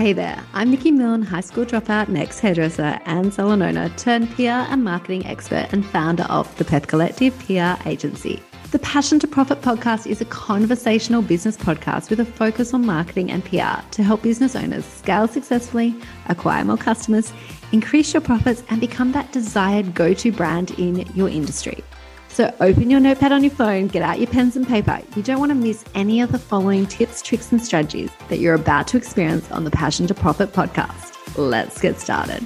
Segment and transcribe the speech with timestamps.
[0.00, 4.64] Hey there, I'm Nikki Milne, high school dropout, next hairdresser, and salon owner turned PR
[4.72, 8.42] and marketing expert and founder of the Perth Collective PR agency.
[8.70, 13.30] The Passion to Profit podcast is a conversational business podcast with a focus on marketing
[13.30, 15.94] and PR to help business owners scale successfully,
[16.30, 17.34] acquire more customers,
[17.72, 21.84] increase your profits, and become that desired go to brand in your industry.
[22.40, 25.02] So open your notepad on your phone, get out your pens and paper.
[25.14, 28.54] You don't want to miss any of the following tips, tricks, and strategies that you're
[28.54, 31.36] about to experience on the Passion to Profit podcast.
[31.36, 32.40] Let's get started.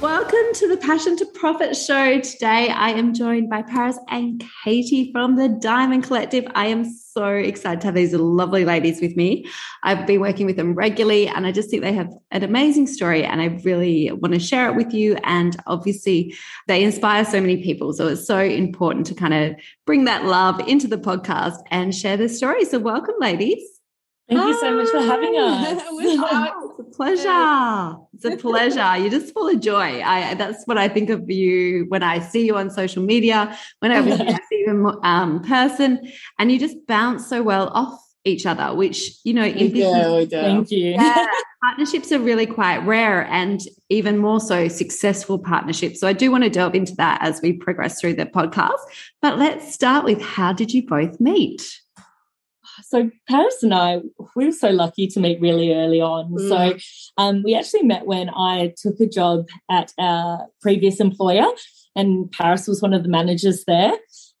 [0.00, 2.20] Welcome to the Passion to Profit show.
[2.20, 6.46] Today I am joined by Parys and Katie from the Diamond Collective.
[6.54, 9.46] I am so excited to have these lovely ladies with me.
[9.82, 13.24] I've been working with them regularly and I just think they have an amazing story
[13.26, 15.18] and I really want to share it with you.
[15.22, 16.34] And obviously,
[16.66, 17.92] they inspire so many people.
[17.92, 22.16] So it's so important to kind of bring that love into the podcast and share
[22.16, 22.64] their story.
[22.64, 23.79] So, welcome, ladies.
[24.30, 25.82] Thank you so much for having us.
[25.82, 27.96] it's a pleasure.
[28.14, 28.96] It's a pleasure.
[28.98, 30.02] You're just full of joy.
[30.02, 33.90] I that's what I think of you when I see you on social media, when
[33.90, 36.00] I see you in um, person,
[36.38, 38.74] and you just bounce so well off each other.
[38.74, 40.92] Which you know, in business, thank you.
[40.92, 41.26] Yeah,
[41.64, 45.98] partnerships are really quite rare, and even more so, successful partnerships.
[45.98, 48.78] So I do want to delve into that as we progress through the podcast.
[49.20, 51.80] But let's start with how did you both meet?
[52.84, 54.00] So Parys and I,
[54.36, 56.32] we were so lucky to meet really early on.
[56.32, 56.48] Mm.
[56.48, 56.78] So
[57.18, 61.46] um, we actually met when I took a job at our previous employer,
[61.96, 63.92] and Parys was one of the managers there.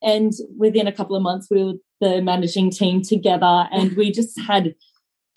[0.02, 4.38] And within a couple of months, we were the managing team together, and we just
[4.40, 4.74] had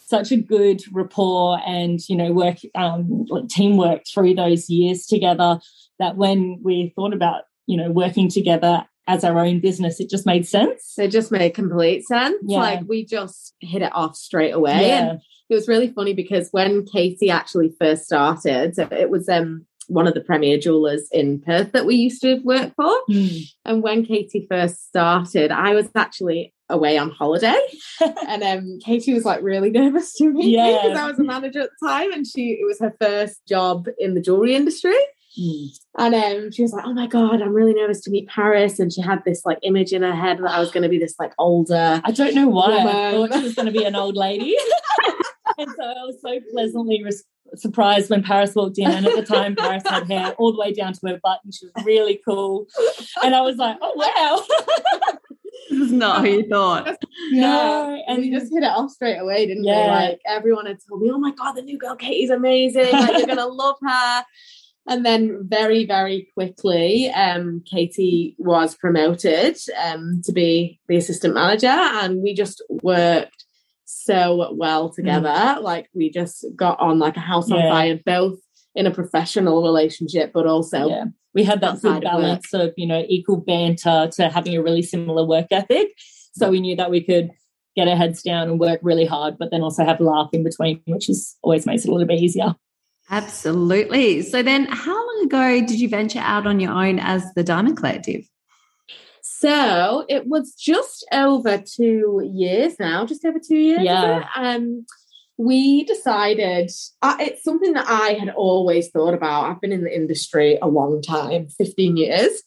[0.06, 5.60] such a good rapport and you know work um, teamwork through those years together
[6.00, 10.26] that when we thought about you know working together as our own business, it just
[10.26, 10.94] made sense.
[10.98, 12.38] It just made complete sense.
[12.44, 12.60] Yeah.
[12.60, 14.88] Like we just hit it off straight away.
[14.88, 15.10] Yeah.
[15.10, 20.08] And it was really funny because when Katie actually first started, it was um one
[20.08, 22.94] of the premier jewelers in Perth that we used to work for.
[23.10, 23.44] Mm.
[23.66, 27.60] And when Katie first started, I was actually away on holiday.
[28.28, 31.70] and um Katie was like really nervous to me because I was a manager at
[31.80, 34.98] the time and she it was her first job in the jewelry industry.
[35.40, 35.70] Mm.
[35.98, 38.94] And um, she was like, "Oh my god, I'm really nervous to meet Parys." And
[38.94, 41.16] she had this like image in her head that I was going to be this
[41.18, 42.02] like older.
[42.04, 42.88] I don't know why woman.
[42.88, 44.56] I thought she was going to be an old lady.
[45.58, 47.24] and so I was so pleasantly res-
[47.56, 48.92] surprised when Parys walked in.
[48.92, 51.54] And at the time, Parys had hair all the way down to her butt, and
[51.54, 52.68] she was really cool.
[53.24, 54.44] And I was like, "Oh wow."
[55.72, 56.98] this is not how you thought.
[57.32, 57.70] Yeah.
[57.84, 59.86] No, and we just hit it off straight away, didn't yeah.
[59.86, 60.08] we?
[60.10, 62.92] Like everyone had told me, "Oh my god, the new girl Katie's amazing!
[62.92, 64.24] Like you're gonna love her."
[64.88, 71.68] And then very, very quickly, um, Katie was promoted um, to be the assistant manager,
[71.68, 73.46] and we just worked
[73.86, 75.30] so well together.
[75.30, 75.62] Mm.
[75.62, 78.40] Like we just got on like a house on fire, both
[78.76, 81.06] in a professional relationship, but also yeah.
[81.34, 84.82] we had that good balance of, of you know equal banter to having a really
[84.82, 85.90] similar work ethic.
[86.34, 87.30] So we knew that we could
[87.76, 90.44] get our heads down and work really hard, but then also have a laugh in
[90.44, 92.56] between, which is always makes it a little bit easier.
[93.10, 94.22] Absolutely.
[94.22, 97.78] So then how long ago did you venture out on your own as the Diamond
[97.78, 98.28] Collective?
[99.22, 103.82] So it was just over two years now, just over two years.
[103.82, 104.26] Yeah.
[104.36, 104.86] Um,
[105.38, 106.72] we decided
[107.02, 109.50] uh, it's something that I had always thought about.
[109.50, 112.42] I've been in the industry a long time, 15 years.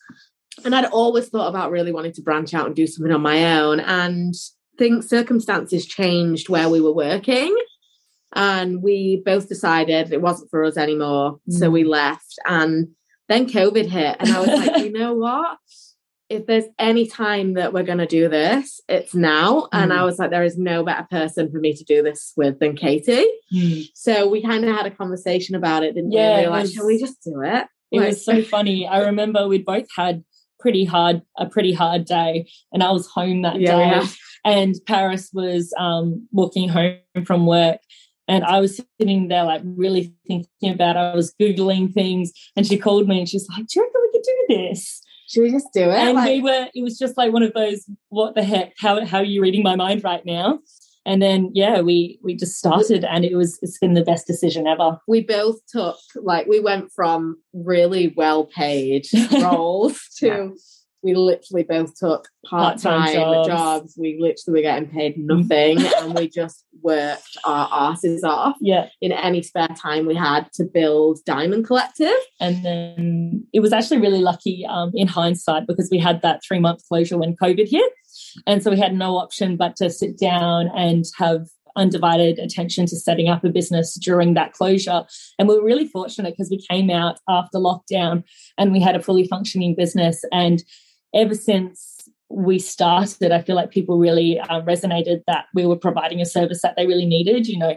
[0.65, 3.59] And I'd always thought about really wanting to branch out and do something on my
[3.59, 3.81] own.
[3.81, 4.35] And
[4.79, 7.55] think circumstances changed where we were working
[8.35, 11.41] and we both decided it wasn't for us anymore.
[11.51, 11.59] Mm.
[11.59, 11.89] So we mm.
[11.89, 12.39] left.
[12.47, 12.89] And
[13.29, 14.17] then COVID hit.
[14.19, 15.59] And I was like, you know what?
[16.29, 19.63] If there's any time that we're going to do this, it's now.
[19.63, 19.69] Mm.
[19.73, 20.05] And I mm.
[20.05, 23.27] was like, there is no better person for me to do this with than Katie.
[23.55, 23.89] Mm.
[23.95, 26.41] So we kind of had a conversation about it, didn't yeah, we?
[26.43, 27.67] we were like, can we just do it?
[27.93, 28.87] It like, was so funny.
[28.87, 30.25] I remember we'd both had
[30.59, 34.07] pretty hard a pretty hard day and i was home that yeah, day yeah.
[34.45, 36.97] and Parys was um, walking home
[37.27, 37.79] from work
[38.29, 41.01] and I was sitting there, like, really thinking about it.
[41.01, 42.33] I was Googling things.
[42.57, 45.03] And she called me and she's like, Do you reckon we could do this?
[45.29, 45.95] Should we just do it?
[45.95, 48.75] And like- we were, it was just like one of those, what the heck?
[48.79, 50.61] How, how are you reading my mind right now?
[51.05, 54.67] And then, yeah, we we just started, and it was it's been the best decision
[54.67, 54.99] ever.
[55.07, 59.07] We both took like we went from really well paid
[59.41, 60.57] roles to
[61.07, 63.49] we literally both took part-time jobs.
[63.49, 63.95] jobs.
[63.97, 68.89] We literally were getting paid nothing and we just worked our asses off yeah.
[69.01, 72.19] in any spare time we had to build Diamond Collective.
[72.41, 76.59] And then it was actually really lucky um, in hindsight because we had that three
[76.59, 77.93] month closure when COVID hit.
[78.45, 82.97] And so we had no option but to sit down and have undivided attention to
[82.97, 85.05] setting up a business during that closure.
[85.39, 88.25] And we were really fortunate because we came out after lockdown
[88.59, 90.25] and we had a fully functioning business.
[90.33, 90.65] And
[91.17, 96.21] ever since we started, I feel like people really uh, resonated that we were providing
[96.21, 97.47] a service that they really needed.
[97.47, 97.77] You know,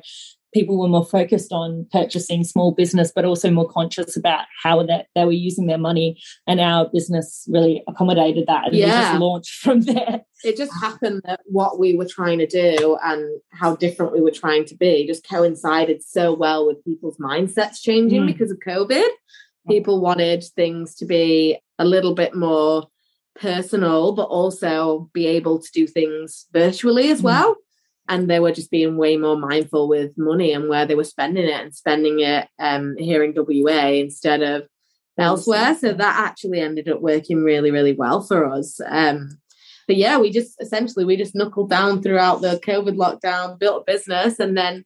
[0.54, 5.08] people were more focused on purchasing small business, but also more conscious about how that
[5.16, 6.20] they were using their money.
[6.48, 8.68] And our business really accommodated that.
[8.68, 8.86] And yeah.
[8.86, 10.22] we just launched from there.
[10.44, 14.32] It just happened that what we were trying to do and how different we were
[14.32, 18.28] trying to be just coincided so well with people's mindsets changing mm.
[18.28, 19.08] because of COVID.
[19.68, 22.88] People wanted things to be a little bit more
[23.36, 27.26] personal, but also be able to do things virtually as mm.
[27.26, 27.56] well
[28.10, 31.46] and they were just being way more mindful with money and where they were spending
[31.46, 34.68] it and spending it um, here in WA instead of
[35.20, 35.76] elsewhere.
[35.76, 38.82] So that actually ended up working really, really well for us.
[38.86, 39.38] Um,
[39.88, 43.92] but yeah, we just essentially we just knuckled down throughout the COVID lockdown, built a
[43.92, 44.86] business, and then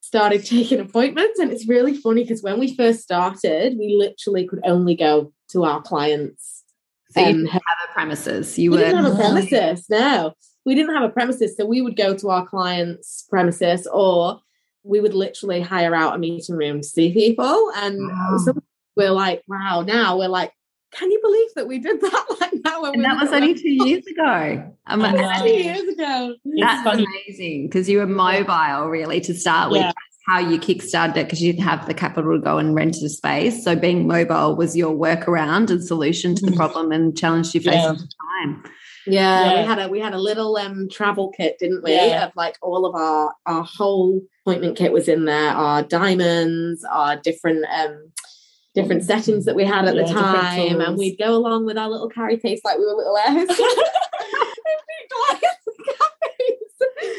[0.00, 1.38] started taking appointments.
[1.38, 5.64] And it's really funny because when we first started, we literally could only go to
[5.64, 6.63] our clients.
[7.14, 8.58] So you didn't have a premises.
[8.58, 9.86] You we were didn't have a premises.
[9.88, 10.34] No,
[10.64, 14.40] we didn't have a premises, so we would go to our clients' premises or
[14.82, 17.70] we would literally hire out a meeting room to see people.
[17.76, 18.38] And wow.
[18.44, 18.54] so
[18.96, 20.52] we're like, wow, now we're like,
[20.92, 22.84] can you believe that we did that like now?
[22.84, 24.76] And that was only two years ago.
[24.86, 26.34] I mean, two years ago.
[26.60, 29.80] That's amazing because you were mobile really to start with.
[29.80, 29.92] Yeah.
[30.26, 33.08] How you kickstarted it because you didn't have the capital to go and rent a
[33.10, 33.62] space.
[33.62, 36.56] So being mobile was your workaround and solution to the mm.
[36.56, 37.90] problem and challenge you faced yeah.
[37.90, 38.08] at the
[38.42, 38.64] time.
[39.06, 41.92] Yeah, yeah, we had a we had a little um travel kit, didn't we?
[41.92, 42.26] Yeah.
[42.26, 47.16] Of like all of our our whole appointment kit was in there, our diamonds, our
[47.16, 48.10] different um
[48.74, 51.88] different settings that we had at yeah, the time, and we'd go along with our
[51.88, 53.48] little carry case like we were little heirs.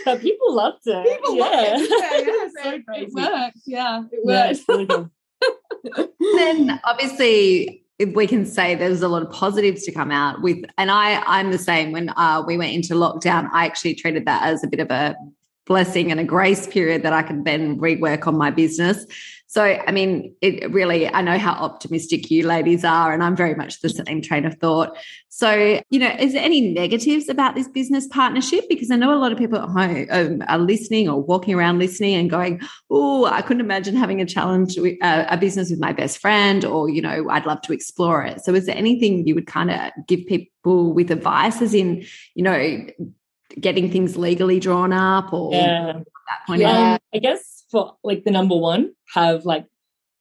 [0.05, 1.05] but people loved it.
[1.05, 1.43] People yeah.
[1.43, 2.27] loved it.
[2.27, 3.57] Yeah, so it worked.
[3.65, 4.63] Yeah, it worked.
[4.67, 5.09] Yeah, really
[6.37, 10.63] then obviously if we can say there's a lot of positives to come out with
[10.77, 14.41] and i i'm the same when uh, we went into lockdown i actually treated that
[14.43, 15.15] as a bit of a
[15.65, 19.05] blessing and a grace period that i could then rework on my business
[19.55, 23.55] so, I mean, it really, I know how optimistic you ladies are, and I'm very
[23.55, 24.97] much the same train of thought.
[25.29, 28.65] So, you know, is there any negatives about this business partnership?
[28.67, 31.79] Because I know a lot of people at home um, are listening or walking around
[31.79, 32.59] listening and going,
[32.89, 36.65] oh, I couldn't imagine having a challenge, with, uh, a business with my best friend,
[36.65, 38.41] or, you know, I'd love to explore it.
[38.41, 42.03] So, is there anything you would kind of give people with advice, as in,
[42.33, 42.87] you know,
[43.59, 45.93] getting things legally drawn up or yeah.
[45.93, 46.61] that point?
[46.61, 49.65] Yeah, I guess for like the number one, have like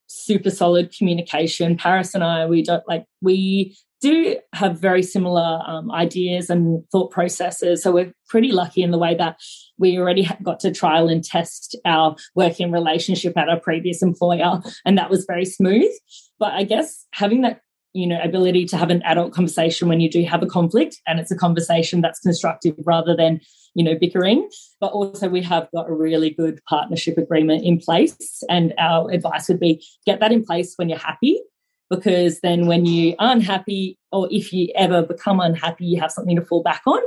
[0.06, 1.76] super solid communication.
[1.76, 7.10] Parys and I, we don't like, we do have very similar um, ideas and thought
[7.10, 7.82] processes.
[7.82, 9.40] So we're pretty lucky in the way that
[9.78, 14.98] we already got to trial and test our working relationship at our previous employer, and
[14.98, 15.90] that was very smooth.
[16.38, 17.62] But I guess having that
[17.94, 21.20] you know ability to have an adult conversation when you do have a conflict and
[21.20, 23.40] it's a conversation that's constructive rather than
[23.74, 24.50] you know bickering.
[24.80, 29.48] But also we have got a really good partnership agreement in place and our advice
[29.48, 31.40] would be get that in place when you're happy
[31.88, 36.36] because then when you are unhappy or if you ever become unhappy you have something
[36.36, 37.00] to fall back on.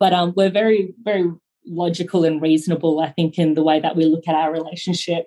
[0.00, 1.30] But um, we're very very
[1.66, 5.26] logical and reasonable i think in the way that we look at our relationship.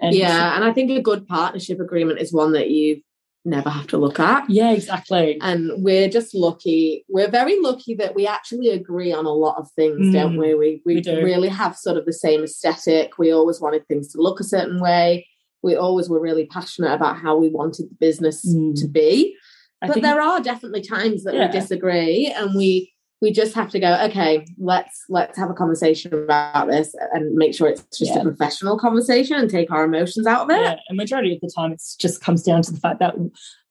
[0.00, 3.02] And yeah and i think a good partnership agreement is one that you
[3.48, 4.48] never have to look at.
[4.48, 5.38] Yeah, exactly.
[5.40, 7.04] And we're just lucky.
[7.08, 10.54] We're very lucky that we actually agree on a lot of things, mm, don't we?
[10.54, 13.18] We we, we really have sort of the same aesthetic.
[13.18, 15.26] We always wanted things to look a certain way.
[15.62, 18.78] We always were really passionate about how we wanted the business mm.
[18.80, 19.36] to be.
[19.82, 21.46] I but think, there are definitely times that yeah.
[21.46, 26.12] we disagree and we we just have to go okay let's let's have a conversation
[26.14, 28.20] about this and make sure it's just yeah.
[28.20, 30.60] a professional conversation and take our emotions out of it.
[30.60, 33.14] Yeah and majority of the time it just comes down to the fact that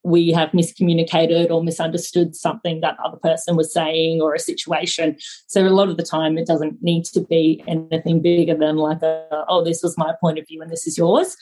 [0.03, 5.17] we have miscommunicated or misunderstood something that other person was saying or a situation.
[5.47, 9.01] So a lot of the time it doesn't need to be anything bigger than like
[9.01, 11.35] a, oh this was my point of view and this is yours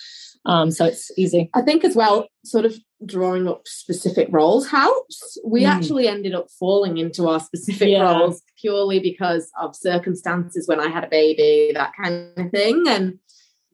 [0.46, 1.50] um, so it's easy.
[1.54, 2.76] I think as well, sort of
[3.06, 5.38] drawing up specific roles helps.
[5.46, 5.70] We mm.
[5.70, 8.04] actually ended up falling into our specific yeah.
[8.04, 12.86] roles purely because of circumstances when I had a baby, that kind of thing.
[12.88, 13.20] And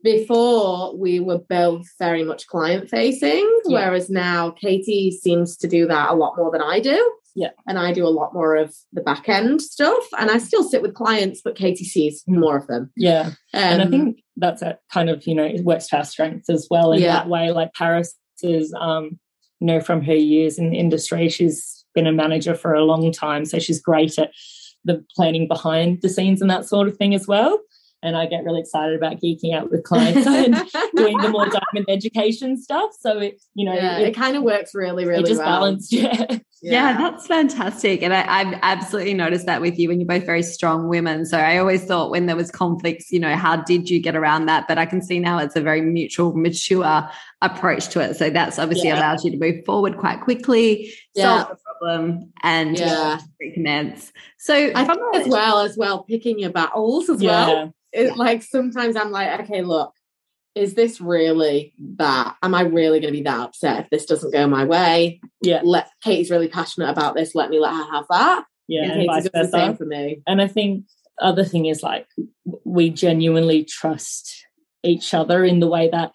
[0.04, 3.80] before we were both very much client facing, yeah.
[3.80, 7.14] whereas now Katie seems to do that a lot more than I do.
[7.36, 7.52] Yeah.
[7.68, 10.04] And I do a lot more of the back end stuff.
[10.20, 12.40] And I still sit with clients, but Katie sees mm.
[12.40, 12.92] more of them.
[12.96, 13.28] Yeah.
[13.28, 16.04] Um, and I um, think that's a kind of, you know, it works to our
[16.04, 17.14] strengths as well in yeah.
[17.14, 17.52] that way.
[17.52, 19.20] Like Parys is, um,
[19.60, 23.12] you know, from her years in the industry, she's been a manager for a long
[23.12, 23.46] time.
[23.46, 24.32] So she's great at
[24.84, 27.60] the planning behind the scenes and that sort of thing as well
[28.04, 30.56] and I get really excited about geeking out with clients and
[30.96, 32.92] doing the more diamond education stuff.
[33.00, 35.60] So it, you know, yeah, it, it kind of works really, really it just well.
[35.60, 35.94] balanced.
[36.02, 36.40] Yeah.
[36.64, 36.92] Yeah.
[36.92, 38.04] yeah, that's fantastic.
[38.04, 41.26] And I, I've absolutely noticed that with you when you're both very strong women.
[41.26, 44.46] So I always thought when there was conflicts, you know, how did you get around
[44.46, 44.68] that?
[44.68, 47.10] But I can see now it's a very mutual, mature
[47.42, 48.16] approach to it.
[48.16, 49.00] So that's obviously yeah.
[49.00, 51.46] allows you to move forward quite quickly, yeah.
[51.46, 53.20] solve the problem, and yeah.
[53.42, 54.14] recommence.
[54.38, 57.74] So I think as well as well picking your battles as well.
[57.94, 59.94] It, like sometimes I'm like, okay, look,
[60.56, 62.36] is this really that?
[62.42, 65.22] Am I really going to be that upset if this doesn't go my way?
[65.42, 65.62] Yeah.
[65.64, 67.36] Let Katie's really passionate about this.
[67.36, 68.46] Let me let her have that.
[68.68, 70.22] Yeah, and, and the same for me.
[70.26, 70.86] And I think
[71.22, 72.08] other thing is like
[72.64, 74.46] we genuinely trust
[74.84, 76.14] each other in the way that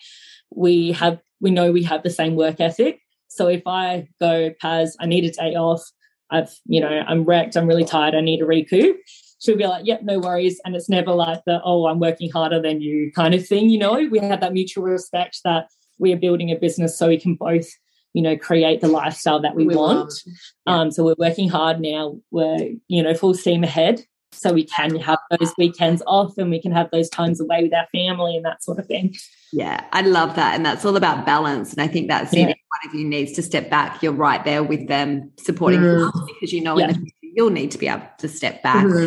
[0.54, 3.00] we have we know we have the same work ethic.
[3.28, 5.82] So if I go, Paz, I need a day off.
[6.30, 7.56] I've, you know, I'm wrecked.
[7.56, 8.14] I'm really tired.
[8.14, 8.96] I need a recoup
[9.38, 10.60] she'll be like, yep, no worries.
[10.64, 13.68] And it's never like the, oh, I'm working harder than you kind of thing.
[13.70, 17.18] You know, we have that mutual respect that we are building a business so we
[17.18, 17.66] can both,
[18.12, 20.12] you know, create the lifestyle that we, we want.
[20.24, 20.32] Yeah.
[20.66, 22.18] Um, so we're working hard now.
[22.30, 24.04] We're, you know, full steam ahead.
[24.32, 27.72] So we can have those weekends off and we can have those times away with
[27.72, 29.14] our family and that sort of thing.
[29.50, 30.54] Yeah, I love that.
[30.54, 31.72] And that's all about balance.
[31.72, 32.46] And I think that's yeah.
[32.46, 32.54] one
[32.86, 34.02] of you needs to step back.
[34.02, 36.12] You're right there with them supporting mm.
[36.26, 36.88] because you know yeah.
[36.88, 38.84] in the future you'll need to be able to step back.
[38.84, 39.06] Mm-hmm.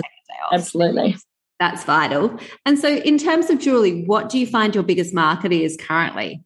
[0.52, 1.18] Absolutely.
[1.60, 2.40] That's vital.
[2.66, 6.42] And so, in terms of jewelry, what do you find your biggest market is currently?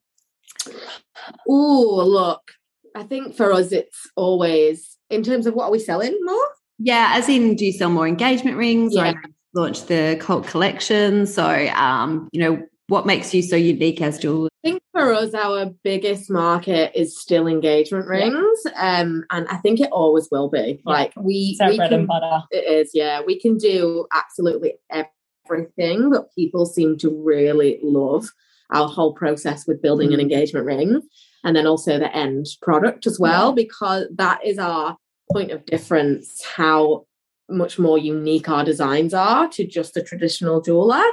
[1.48, 2.52] Oh, look,
[2.96, 6.48] I think for us, it's always in terms of what are we selling more?
[6.80, 9.12] Yeah, as in, do you sell more engagement rings yeah.
[9.12, 9.22] or
[9.54, 11.28] launch the cult collection?
[11.28, 14.48] So, um, you know, what makes you so unique as Jewel?
[14.64, 19.02] I think for us, our biggest market is still engagement rings, yeah.
[19.02, 20.82] um, and I think it always will be.
[20.86, 20.92] Yeah.
[20.92, 22.44] Like we, we bread can, and butter.
[22.52, 23.22] It is, yeah.
[23.26, 28.30] We can do absolutely everything, but people seem to really love
[28.72, 30.16] our whole process with building mm.
[30.16, 31.02] an engagement ring,
[31.44, 33.56] and then also the end product as well, yeah.
[33.56, 34.98] because that is our
[35.32, 36.44] point of difference.
[36.44, 37.06] How
[37.50, 41.04] much more unique our designs are to just a traditional jeweler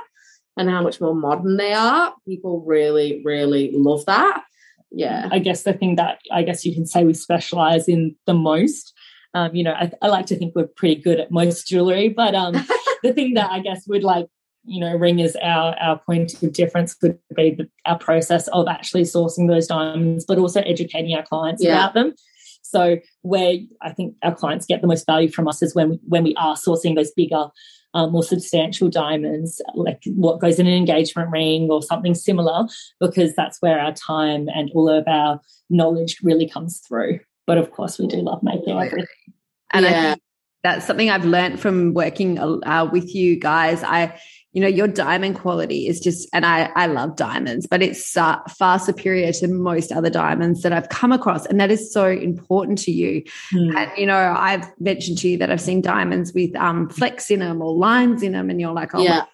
[0.57, 2.13] and how much more modern they are.
[2.27, 4.43] People really, really love that.
[4.91, 5.29] Yeah.
[5.31, 8.93] I guess the thing that I guess you can say we specialize in the most.
[9.33, 12.35] Um, you know, I, I like to think we're pretty good at most jewelry, but
[12.35, 12.53] um,
[13.03, 14.27] the thing that I guess would like
[14.65, 18.69] you know ring as our our point of difference would be the, our process of
[18.69, 21.73] actually sourcing those diamonds but also educating our clients yeah.
[21.73, 22.13] about them
[22.63, 26.01] so where i think our clients get the most value from us is when we,
[26.07, 27.47] when we are sourcing those bigger
[27.95, 32.67] um, more substantial diamonds, like what goes in an engagement ring or something similar,
[33.01, 37.21] because that's where our time and all of our knowledge really comes through.
[37.47, 39.07] But of course, we do love making everything.
[39.73, 39.91] And yeah.
[39.91, 40.23] I think
[40.63, 43.83] that's something I've learned from working uh, with you guys.
[43.83, 44.19] I
[44.53, 48.37] you know your diamond quality is just and i i love diamonds but it's uh,
[48.49, 52.79] far superior to most other diamonds that i've come across and that is so important
[52.79, 53.77] to you mm.
[53.77, 57.41] and you know i've mentioned to you that i've seen diamonds with um flecks in
[57.41, 59.25] them or lines in them and you're like oh yeah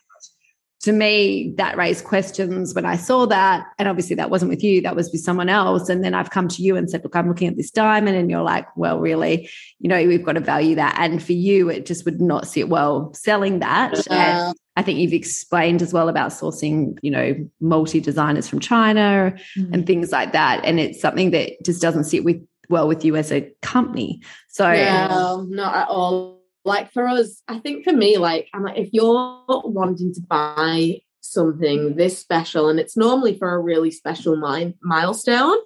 [0.86, 3.66] to me, that raised questions when I saw that.
[3.76, 5.88] And obviously, that wasn't with you, that was with someone else.
[5.88, 8.16] And then I've come to you and said, Look, I'm looking at this diamond.
[8.16, 9.50] And you're like, Well, really,
[9.80, 10.96] you know, we've got to value that.
[11.00, 13.96] And for you, it just would not sit well selling that.
[14.08, 14.50] Yeah.
[14.50, 19.34] And I think you've explained as well about sourcing, you know, multi designers from China
[19.58, 19.74] mm-hmm.
[19.74, 20.64] and things like that.
[20.64, 24.22] And it's something that just doesn't sit with well with you as a company.
[24.46, 26.35] So, no, not at all
[26.66, 31.00] like for us, I think for me, like I'm like, if you're wanting to buy
[31.20, 35.58] something this special and it's normally for a really special mi- milestone,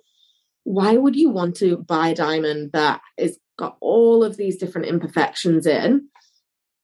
[0.64, 4.88] why would you want to buy a diamond that is got all of these different
[4.88, 6.08] imperfections in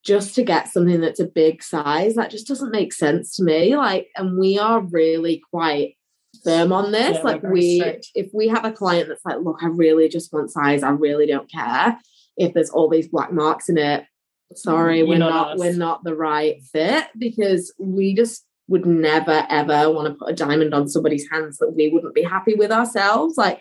[0.03, 2.15] just to get something that's a big size?
[2.15, 3.77] That just doesn't make sense to me.
[3.77, 5.97] Like, and we are really quite
[6.43, 7.19] firm on this.
[7.19, 8.09] Yeah, like we strict.
[8.15, 11.27] if we have a client that's like, look, I really just want size, I really
[11.27, 11.99] don't care
[12.37, 14.05] if there's all these black marks in it
[14.55, 19.47] sorry You're we're not, not we're not the right fit because we just would never
[19.49, 22.73] ever want to put a diamond on somebody's hands that we wouldn't be happy with
[22.73, 23.37] ourselves.
[23.37, 23.61] Like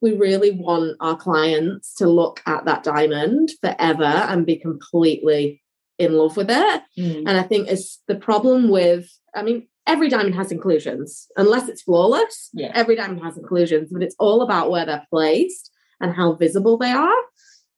[0.00, 5.62] we really want our clients to look at that diamond forever and be completely
[5.98, 6.82] in love with it.
[6.98, 7.24] Mm.
[7.26, 11.26] and i think it's the problem with i mean every diamond has inclusions.
[11.36, 12.70] Unless it's flawless yeah.
[12.74, 16.90] every diamond has inclusions but it's all about where they're placed and how visible they
[16.90, 17.22] are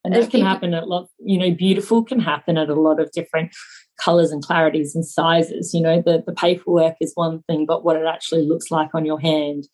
[0.03, 2.99] and that can happen at a lot you know beautiful can happen at a lot
[2.99, 3.51] of different
[3.99, 7.95] colors and clarities and sizes you know the, the paperwork is one thing but what
[7.95, 9.67] it actually looks like on your hand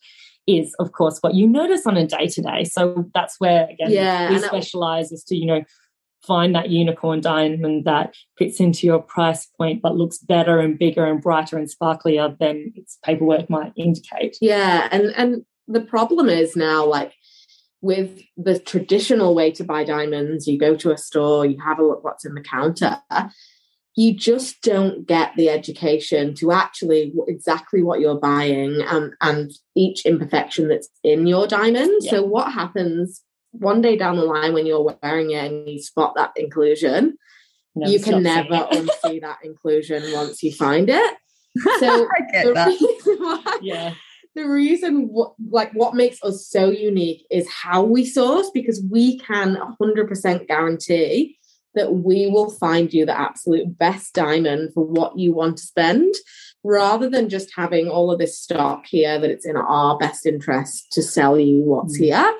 [0.46, 3.90] is of course what you notice on a day to day so that's where again
[3.90, 5.62] yeah, we specialize as to you know
[6.26, 11.06] find that unicorn diamond that fits into your price point but looks better and bigger
[11.06, 14.36] and brighter and sparklier than its paperwork might indicate.
[14.40, 17.14] Yeah, and and the problem is now like
[17.82, 21.84] with the traditional way to buy diamonds, you go to a store, you have a
[21.84, 22.98] look what's in the counter.
[23.96, 30.06] You just don't get the education to actually exactly what you're buying and, and each
[30.06, 31.92] imperfection that's in your diamond.
[32.02, 32.10] Yeah.
[32.10, 33.22] So, what happens
[33.52, 37.18] one day down the line when you're wearing it and you spot that inclusion,
[37.74, 41.16] never you can never unsee that inclusion once you find it.
[41.80, 42.78] So, I get that.
[43.18, 43.94] Why, yeah
[44.34, 49.18] the reason what like what makes us so unique is how we source because we
[49.18, 51.36] can 100% guarantee
[51.74, 56.14] that we will find you the absolute best diamond for what you want to spend
[56.64, 60.86] rather than just having all of this stock here that it's in our best interest
[60.92, 62.04] to sell you what's mm.
[62.04, 62.34] here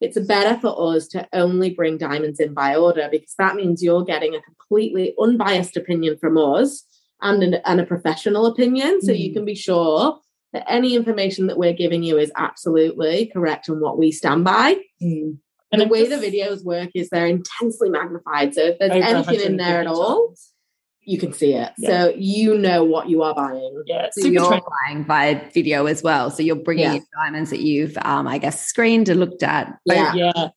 [0.00, 4.04] it's better for us to only bring diamonds in by order because that means you're
[4.04, 6.84] getting a completely unbiased opinion from us
[7.22, 9.18] and, an, and a professional opinion so mm.
[9.18, 10.18] you can be sure
[10.56, 14.76] that any information that we're giving you is absolutely correct and what we stand by.
[15.02, 15.38] Mm.
[15.70, 18.54] And the way the videos work is they're intensely magnified.
[18.54, 20.52] So if there's anything in there at all, times.
[21.02, 21.72] you can see it.
[21.76, 21.88] Yeah.
[21.88, 23.82] So you know what you are buying.
[23.86, 24.62] Yeah, so you're trend.
[24.86, 26.30] buying by video as well.
[26.30, 26.94] So you're bringing yeah.
[26.94, 29.78] in diamonds that you've, um, I guess, screened and looked at.
[29.84, 30.14] Yeah.
[30.14, 30.48] yeah.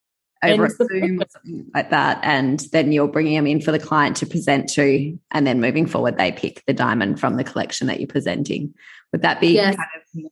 [0.43, 2.19] Over a Zoom or something like that.
[2.24, 5.17] And then you're bringing them in for the client to present to.
[5.31, 8.74] And then moving forward, they pick the diamond from the collection that you're presenting.
[9.12, 9.75] Would that be yes.
[9.75, 10.31] kind of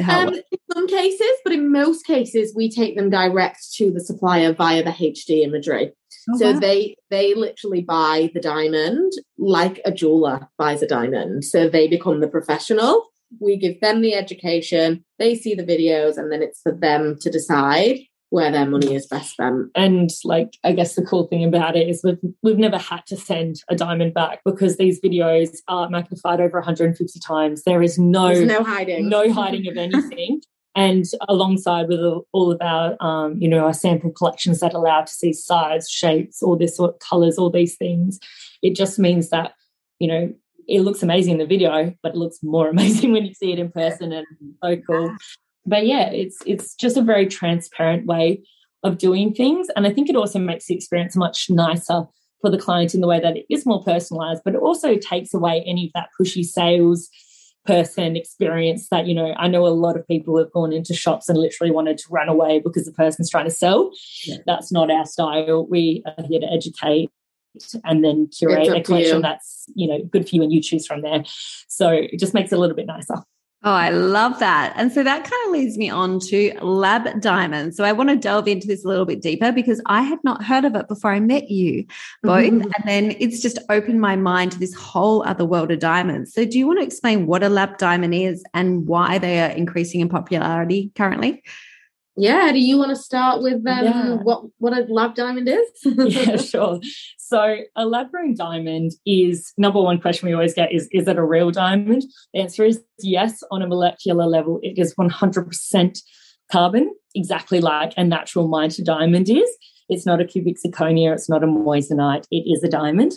[0.00, 4.52] um, in some cases, but in most cases, we take them direct to the supplier
[4.52, 5.92] via the HD imagery.
[6.30, 6.58] Oh, so wow.
[6.58, 11.44] they they literally buy the diamond like a jeweler buys a diamond.
[11.44, 13.06] So they become the professional.
[13.40, 15.04] We give them the education.
[15.18, 18.00] They see the videos, and then it's for them to decide
[18.34, 19.70] where their money is best spent.
[19.76, 23.16] And like I guess the cool thing about it is we've we've never had to
[23.16, 27.62] send a diamond back because these videos are magnified over 150 times.
[27.62, 30.40] There is no There's no hiding, no hiding of anything.
[30.74, 32.00] and alongside with
[32.32, 36.42] all of our um, you know our sample collections that allow to see size shapes
[36.42, 38.18] all this sort of colors all these things
[38.62, 39.52] it just means that
[40.00, 40.34] you know
[40.66, 43.60] it looks amazing in the video but it looks more amazing when you see it
[43.60, 44.26] in person and
[44.60, 45.14] so cool
[45.66, 48.42] but yeah, it's it's just a very transparent way
[48.82, 49.68] of doing things.
[49.76, 52.04] And I think it also makes the experience much nicer
[52.40, 55.32] for the client in the way that it is more personalized, but it also takes
[55.32, 57.08] away any of that pushy sales
[57.64, 61.30] person experience that, you know, I know a lot of people have gone into shops
[61.30, 63.90] and literally wanted to run away because the person's trying to sell.
[64.24, 64.36] Yeah.
[64.44, 65.66] That's not our style.
[65.66, 67.10] We are here to educate
[67.84, 71.00] and then curate a collection that's, you know, good for you and you choose from
[71.00, 71.24] there.
[71.68, 73.22] So it just makes it a little bit nicer.
[73.66, 74.74] Oh, I love that.
[74.76, 77.78] And so that kind of leads me on to lab diamonds.
[77.78, 80.44] So I want to delve into this a little bit deeper because I had not
[80.44, 81.86] heard of it before I met you
[82.22, 82.44] both.
[82.44, 82.60] Mm-hmm.
[82.60, 86.34] And then it's just opened my mind to this whole other world of diamonds.
[86.34, 89.50] So do you want to explain what a lab diamond is and why they are
[89.50, 91.42] increasing in popularity currently?
[92.16, 94.14] Yeah, do you want to start with um, yeah.
[94.22, 95.68] what what a lab diamond is?
[95.84, 96.80] yeah, sure.
[97.18, 101.16] So a lab grown diamond is number one question we always get is is it
[101.16, 102.04] a real diamond?
[102.32, 103.42] The answer is yes.
[103.50, 105.98] On a molecular level, it is one hundred percent
[106.52, 109.50] carbon, exactly like a natural mined diamond is.
[109.88, 111.12] It's not a cubic zirconia.
[111.12, 112.26] It's not a moissanite.
[112.30, 113.12] It is a diamond.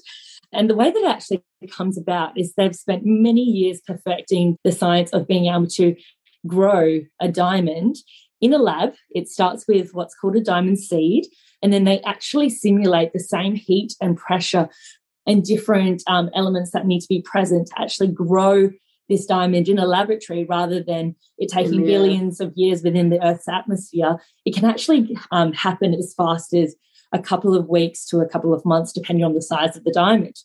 [0.51, 4.71] And the way that it actually comes about is they've spent many years perfecting the
[4.71, 5.95] science of being able to
[6.45, 7.97] grow a diamond
[8.41, 11.25] in a lab, it starts with what's called a diamond seed,
[11.61, 14.69] and then they actually simulate the same heat and pressure
[15.25, 18.69] and different um, elements that need to be present to actually grow
[19.09, 21.87] this diamond in a laboratory rather than it taking yeah.
[21.87, 24.17] billions of years within the Earth's atmosphere.
[24.45, 26.75] It can actually um, happen as fast as
[27.13, 29.93] a couple of weeks to a couple of months, depending on the size of the
[29.93, 30.35] diamond.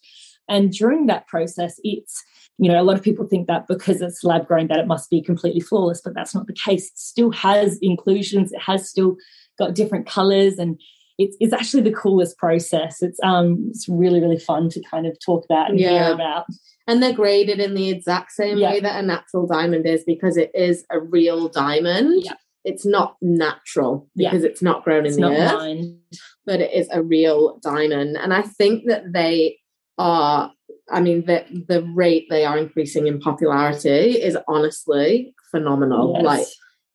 [0.49, 2.23] And during that process, it's
[2.59, 5.11] you know, a lot of people think that because it's lab grown that it must
[5.11, 6.87] be completely flawless, but that's not the case.
[6.87, 8.53] It still has inclusions.
[8.53, 9.17] It has still
[9.59, 10.81] got different colors and
[11.19, 13.03] it's, it's actually the coolest process.
[13.03, 16.07] It's um it's really really fun to kind of talk about and yeah.
[16.07, 16.47] hear about.
[16.87, 18.71] And they're graded in the exact same yeah.
[18.71, 22.23] way that a natural diamond is because it is a real diamond.
[22.25, 22.35] Yeah.
[22.65, 27.03] It's not natural because it's not grown it's in the earth, but it is a
[27.03, 28.17] real diamond.
[28.17, 29.59] And I think that they
[29.99, 30.53] are
[30.93, 36.15] I mean, the the rate they are increasing in popularity is honestly phenomenal.
[36.17, 36.25] Yes.
[36.25, 36.47] Like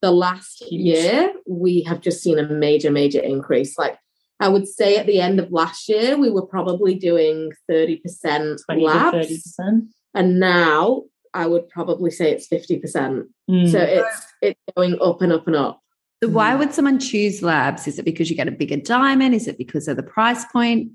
[0.02, 3.78] the last year, we have just seen a major, major increase.
[3.78, 3.98] Like
[4.40, 9.58] I would say at the end of last year, we were probably doing 30% labs.
[9.60, 9.88] 30%.
[10.14, 13.24] And now I would probably say it's 50%.
[13.50, 13.72] Mm.
[13.72, 15.82] So it's it's going up and up and up.
[16.24, 16.60] So why mm.
[16.60, 17.88] would someone choose labs?
[17.88, 19.34] Is it because you get a bigger diamond?
[19.34, 20.92] Is it because of the price point?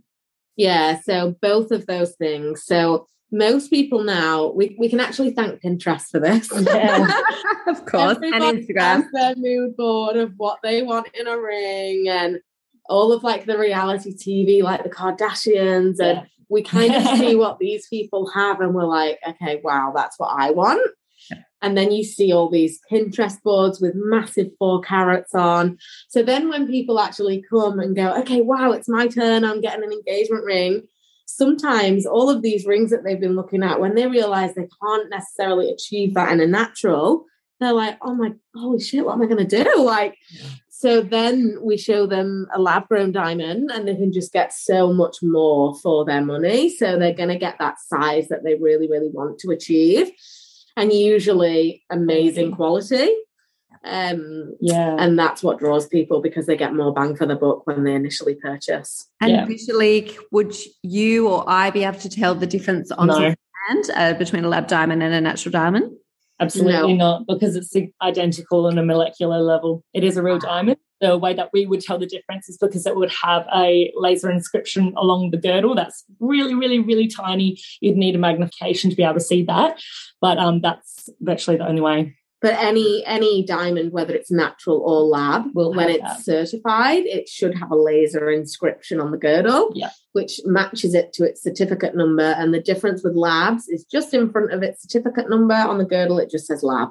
[0.56, 2.64] Yeah, so both of those things.
[2.64, 6.50] So most people now we, we can actually thank Pinterest for this.
[6.52, 7.08] Yeah,
[7.66, 8.16] of course.
[8.22, 9.02] Everybody and Instagram.
[9.02, 12.38] has their mood board of what they want in a ring and
[12.88, 16.24] all of like the reality TV, like the Kardashians, and Yeah.
[16.50, 20.28] we kind of see what these people have, and we're like, okay, wow, that's what
[20.36, 20.86] I want.
[21.62, 25.78] And then you see all these Pinterest boards with massive four carats on.
[26.08, 29.84] So then when people actually come and go, okay, wow, it's my turn, I'm getting
[29.84, 30.82] an engagement ring.
[31.26, 35.08] Sometimes all of these rings that they've been looking at, when they realize they can't
[35.08, 37.24] necessarily achieve that in a natural,
[37.60, 39.70] they're like, oh my, holy shit, what am I going to do?
[39.84, 40.18] Like,
[40.68, 44.92] so then we show them a lab grown diamond and they can just get so
[44.92, 46.74] much more for their money.
[46.74, 50.10] So they're going to get that size that they really, really want to achieve.
[50.76, 53.08] And usually amazing quality.
[53.84, 54.96] Um, Yeah.
[54.98, 57.94] and that's what draws people because they get more bang for the buck when they
[57.94, 59.08] initially purchase.
[59.20, 59.44] And Yeah.
[59.44, 63.14] visually, would you or I be able to tell the difference on No.
[63.18, 63.36] the
[63.68, 65.96] hand uh, between a lab diamond and a natural diamond?
[66.40, 69.84] Absolutely not, because it's identical on a molecular level.
[69.92, 70.78] It is a real diamond.
[71.02, 74.30] The way that we would tell the difference is because it would have a laser
[74.30, 77.58] inscription along the girdle that's really, really, really tiny.
[77.80, 79.82] You'd need a magnification to be able to see that.
[80.20, 82.16] But um, that's virtually the only way.
[82.40, 87.54] But any any diamond, whether it's natural or lab, Will when it's certified, it should
[87.56, 89.90] have a laser inscription on the girdle, Yeah.
[90.12, 92.24] which matches it to its certificate number.
[92.24, 95.84] And the difference with labs is just in front of its certificate number on the
[95.84, 96.88] girdle, it just says lab.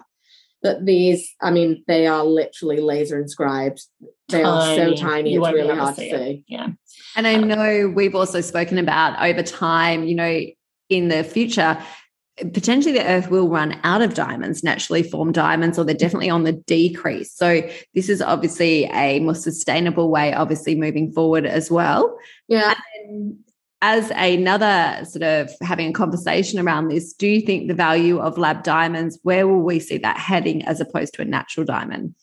[0.64, 3.84] But these, I mean, they are literally laser inscribed.
[4.30, 4.98] They are so Tiny.
[4.98, 6.44] tiny, You it's really hard to see see.
[6.48, 6.68] Yeah.
[7.16, 10.42] And I know we've also spoken about over time, you know,
[10.90, 11.78] in the future,
[12.38, 16.44] potentially the earth will run out of diamonds, naturally formed diamonds, or they're definitely on
[16.44, 17.34] the decrease.
[17.34, 22.18] So this is obviously a more sustainable way, obviously moving forward as well.
[22.48, 22.74] Yeah.
[23.06, 23.38] And
[23.82, 28.38] as another sort of having a conversation around this, do you think the value of
[28.38, 32.14] lab diamonds, where will we see that heading as opposed to a natural diamond?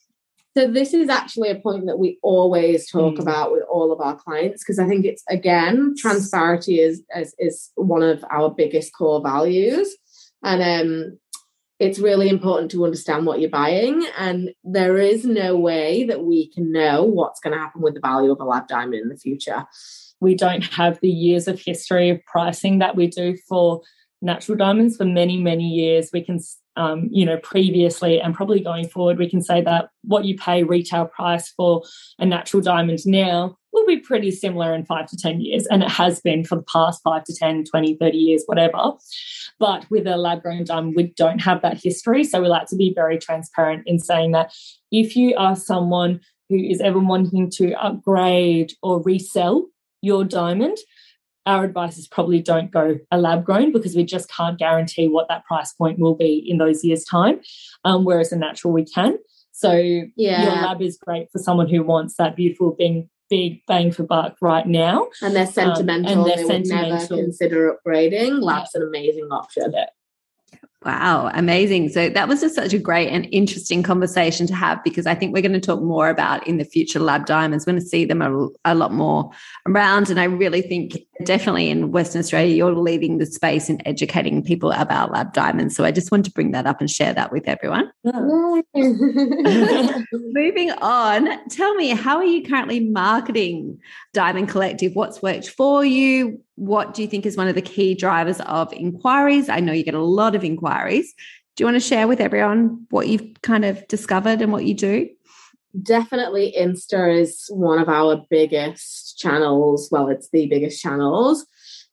[0.56, 3.20] So this is actually a point that we always talk Mm.
[3.20, 7.70] about with all of our clients because I think it's again transparency is, is is
[7.76, 9.94] one of our biggest core values,
[10.42, 11.18] and um,
[11.78, 14.04] it's really important to understand what you're buying.
[14.18, 18.00] And there is no way that we can know what's going to happen with the
[18.00, 19.64] value of a lab diamond in the future.
[20.20, 23.82] We don't have the years of history of pricing that we do for
[24.20, 26.10] natural diamonds for many many years.
[26.12, 26.40] We can
[26.78, 30.62] um, you know previously and probably going forward we can say that what you pay
[30.62, 31.82] retail price for
[32.20, 35.90] a natural diamond now will be pretty similar in five to 10 years and it
[35.90, 38.92] has been for the past five to 10 20 30 years whatever.
[39.58, 42.76] But with a lab grown diamond we don't have that history so we like to
[42.76, 44.52] be very transparent in saying that
[44.92, 49.66] if you are someone who is ever wanting to upgrade or resell
[50.02, 50.78] your diamond,
[51.46, 55.28] our advice is probably don't go a lab grown because we just can't guarantee what
[55.28, 57.40] that price point will be in those years' time.
[57.84, 59.18] Um, whereas a natural we can.
[59.52, 59.72] So
[60.42, 64.36] your lab is great for someone who wants that beautiful big, big bang for buck
[64.40, 65.08] right now.
[65.22, 66.12] and they're sentimental.
[66.12, 67.16] And they're they would never sentimental.
[67.18, 68.40] consider upgrading.
[68.42, 69.74] Lab's an amazing option.
[70.84, 71.88] Wow, amazing.
[71.88, 75.34] So that was just such a great and interesting conversation to have because I think
[75.34, 77.66] we're going to talk more about in the future lab diamonds.
[77.66, 79.28] We're going to see them a, a lot more
[79.66, 80.08] around.
[80.08, 84.72] And I really think definitely in Western Australia, you're leading the space in educating people
[84.72, 85.76] about lab diamonds.
[85.76, 87.90] So I just want to bring that up and share that with everyone.
[90.12, 93.80] Moving on, tell me, how are you currently marketing
[94.12, 94.94] Diamond Collective?
[94.94, 96.40] What's worked for you?
[96.56, 99.48] What do you think is one of the key drivers of inquiries?
[99.48, 101.14] I know you get a lot of inquiries.
[101.56, 104.74] Do you want to share with everyone what you've kind of discovered and what you
[104.74, 105.08] do?
[105.82, 109.88] definitely Insta is one of our biggest channels.
[109.90, 111.46] Well, it's the biggest channels.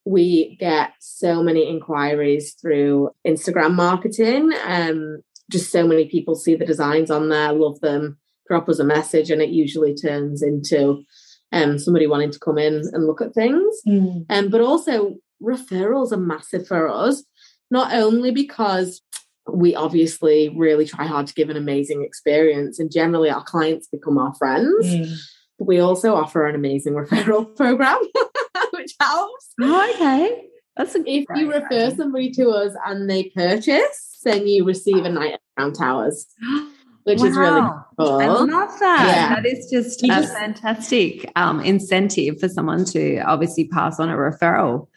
[0.06, 4.52] We get so many inquiries through Instagram marketing.
[4.66, 8.84] Um, just so many people see the designs on there, love them, drop us a
[8.84, 11.04] message, and it usually turns into
[11.52, 13.76] um, somebody wanting to come in and look at things.
[13.88, 14.26] Mm.
[14.30, 17.24] Um, but also referrals are massive for us,
[17.70, 19.02] not only because
[19.52, 24.18] we obviously really try hard to give an amazing experience, and generally our clients become
[24.18, 24.86] our friends.
[24.86, 25.18] Mm.
[25.58, 28.00] But we also offer an amazing referral program,
[28.72, 29.54] which helps.
[29.62, 30.48] Oh, okay.
[30.78, 31.96] That's a If you refer idea.
[31.96, 36.28] somebody to us and they purchase, then you receive a night at Crown Towers,
[37.04, 37.62] which is really
[37.98, 38.20] cool.
[38.20, 39.08] I love that.
[39.08, 39.36] Yeah.
[39.36, 44.10] That is just You a just- fantastic um, incentive for someone to obviously pass on
[44.10, 44.88] a referral.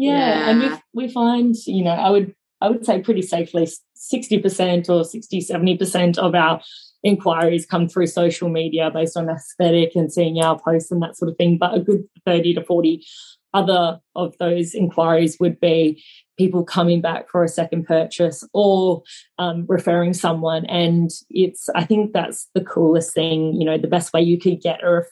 [0.00, 0.70] Yeah, and we
[1.06, 6.18] we find, you know, I would I would say pretty safely 60% or 60 70%
[6.18, 6.60] of our
[7.02, 11.30] inquiries come through social media based on aesthetic and seeing our posts and that sort
[11.30, 13.04] of thing, but a good 30 to 40
[13.54, 16.02] other of those inquiries would be
[16.36, 19.02] people coming back for a second purchase or
[19.38, 20.64] um, referring someone.
[20.66, 23.54] And it's, I think that's the coolest thing.
[23.54, 25.08] You know, the best way you could get a,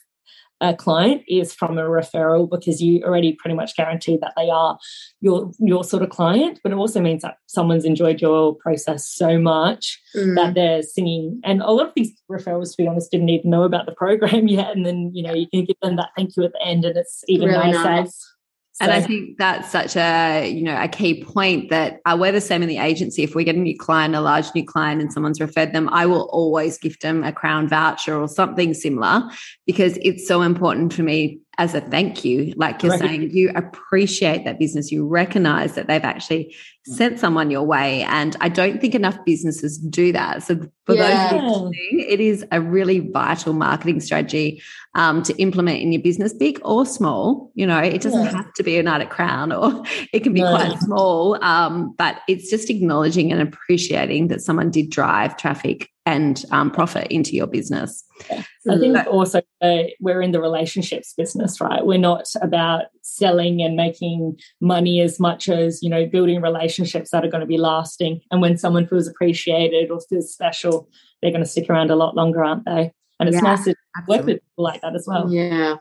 [0.60, 4.78] a client is from a referral because you already pretty much guarantee that they are
[5.20, 9.38] your your sort of client but it also means that someone's enjoyed your process so
[9.38, 10.34] much mm.
[10.34, 13.64] that they're singing and a lot of these referrals to be honest didn't even know
[13.64, 16.44] about the program yet and then you know you can give them that thank you
[16.44, 18.35] at the end and it's even really nicer nice.
[18.78, 18.84] So.
[18.84, 22.42] And I think that's such a, you know, a key point that uh, we're the
[22.42, 23.22] same in the agency.
[23.22, 26.04] If we get a new client, a large new client, and someone's referred them, I
[26.04, 29.22] will always gift them a crown voucher or something similar
[29.64, 32.52] because it's so important for me as a thank you.
[32.56, 33.00] Like you're right.
[33.00, 38.02] saying, you appreciate that business, you recognize that they've actually sent someone your way.
[38.02, 40.42] And I don't think enough businesses do that.
[40.42, 41.32] So for yeah.
[41.32, 44.62] those listening, it is a really vital marketing strategy
[44.94, 47.50] um, to implement in your business, big or small.
[47.54, 48.32] You know, it doesn't yeah.
[48.32, 50.54] have to be a night at Crown or it can be no.
[50.54, 51.42] quite small.
[51.42, 57.08] Um, but it's just acknowledging and appreciating that someone did drive traffic and um, profit
[57.08, 58.04] into your business.
[58.30, 58.44] Yeah.
[58.70, 61.84] I think also uh, we're in the relationships business, right?
[61.84, 67.24] We're not about selling and making money as much as, you know, building relationships that
[67.24, 68.20] are going to be lasting.
[68.30, 70.88] And when someone feels appreciated or feels special,
[71.20, 72.92] they're going to stick around a lot longer, aren't they?
[73.18, 74.16] And it's yeah, nice to absolutely.
[74.16, 75.30] work with people like that as well.
[75.32, 75.76] Yeah.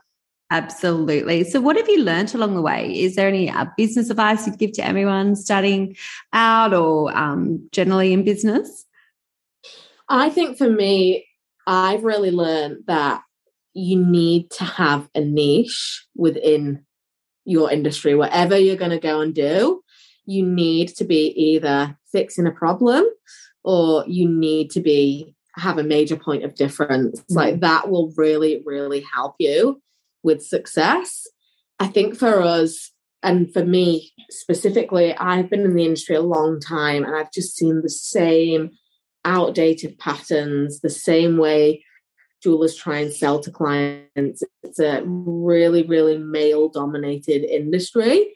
[0.50, 1.42] Absolutely.
[1.42, 2.92] So, what have you learned along the way?
[2.96, 5.96] Is there any uh, business advice you'd give to everyone starting
[6.32, 8.85] out or um, generally in business?
[10.08, 11.26] I think for me,
[11.66, 13.22] I've really learned that
[13.74, 16.84] you need to have a niche within
[17.44, 19.82] your industry, whatever you're going to go and do.
[20.24, 23.04] You need to be either fixing a problem
[23.62, 27.20] or you need to be have a major point of difference.
[27.20, 27.34] Mm-hmm.
[27.34, 29.80] Like that will really, really help you
[30.22, 31.26] with success.
[31.78, 32.92] I think for us,
[33.22, 37.56] and for me specifically, I've been in the industry a long time and I've just
[37.56, 38.70] seen the same
[39.26, 41.84] outdated patterns, the same way
[42.42, 44.42] jewelers try and sell to clients.
[44.62, 48.32] It's a really, really male dominated industry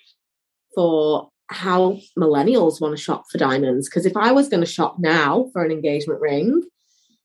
[0.75, 3.89] for how millennials want to shop for diamonds.
[3.89, 6.63] Because if I was going to shop now for an engagement ring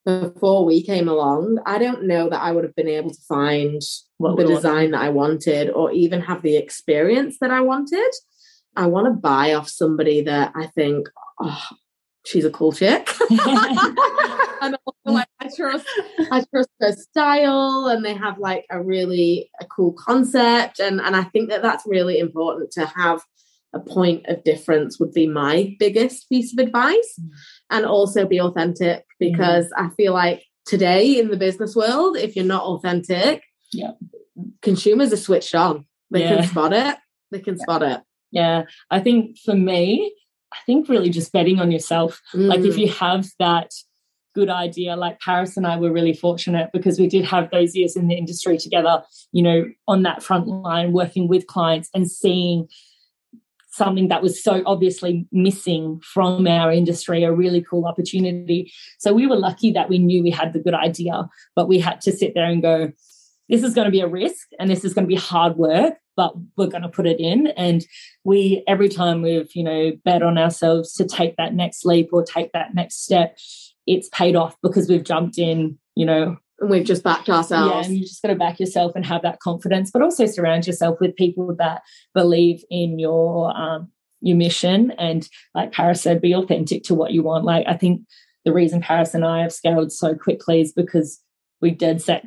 [0.06, 3.82] before we came along, I don't know that I would have been able to find
[4.18, 8.12] what the design that I wanted or even have the experience that I wanted.
[8.76, 11.08] I want to buy off somebody that I think,
[11.40, 11.64] oh,
[12.26, 13.10] she's a cool chick.
[14.66, 15.86] and also like I trust
[16.32, 21.16] I trust her style and they have like a really a cool concept and and
[21.16, 23.22] I think that that's really important to have
[23.74, 27.30] a point of difference would be my biggest piece of advice mm.
[27.70, 29.86] and also be authentic because mm.
[29.86, 33.92] I feel like today in the business world if you're not authentic yeah
[34.62, 36.36] consumers are switched on they yeah.
[36.36, 36.96] can spot it
[37.32, 37.64] they can yeah.
[37.64, 40.16] spot it yeah I think for me
[40.54, 42.22] I think really just betting on yourself.
[42.34, 42.48] Mm.
[42.48, 42.80] Like if mm.
[42.80, 43.72] you have that
[44.34, 47.96] good idea, like Parys and I were really fortunate because we did have those years
[47.96, 52.68] in the industry together, you know, on that front line, working with clients and seeing
[53.72, 58.72] something that was so obviously missing from our industry, a really cool opportunity.
[59.00, 62.00] So we were lucky that we knew we had the good idea, but we had
[62.02, 62.92] to sit there and go,
[63.50, 65.96] this is going to be a risk and this is going to be hard work
[66.16, 67.48] but we're going to put it in.
[67.48, 67.86] And
[68.24, 72.24] we every time we've you know bet on ourselves to take that next leap or
[72.24, 73.38] take that next step
[73.88, 76.38] it's paid off because we've jumped in you know.
[76.60, 77.74] And we've just backed ourselves.
[77.74, 80.66] Yeah and you just got to back yourself and have that confidence but also surround
[80.66, 81.82] yourself with people that
[82.14, 83.90] believe in your um
[84.22, 84.92] your mission.
[84.98, 87.46] And like Parys said be authentic to what you want.
[87.46, 88.02] Like i think
[88.46, 91.20] the reason Parys and i have scaled so quickly is because
[91.62, 92.24] we dead set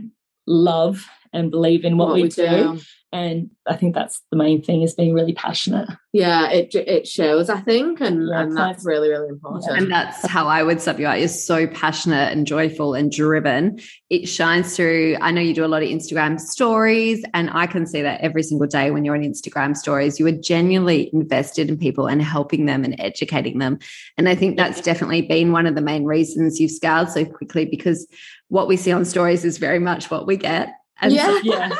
[0.46, 2.46] love and believe in what, what we, we, do.
[2.46, 5.88] do and I think that's the main thing is being really passionate.
[6.12, 9.64] Yeah, it it shows, I think, and, yeah, and that's really really important.
[9.66, 9.78] Yeah.
[9.78, 11.18] And that's how I would sub you out.
[11.18, 13.80] You're so passionate and joyful and driven.
[14.10, 15.16] It shines through.
[15.22, 18.42] I know you do a lot of Instagram stories, and I can see that every
[18.42, 20.20] single day when you're on Instagram stories.
[20.20, 23.78] You are genuinely invested in people and helping them and educating them.
[24.18, 27.64] And I think that's definitely been one of the main reasons you've scaled so quickly
[27.64, 28.06] because
[28.48, 30.74] what we see on stories is very much what we get.
[31.00, 31.26] And yeah.
[31.26, 31.70] So, yeah.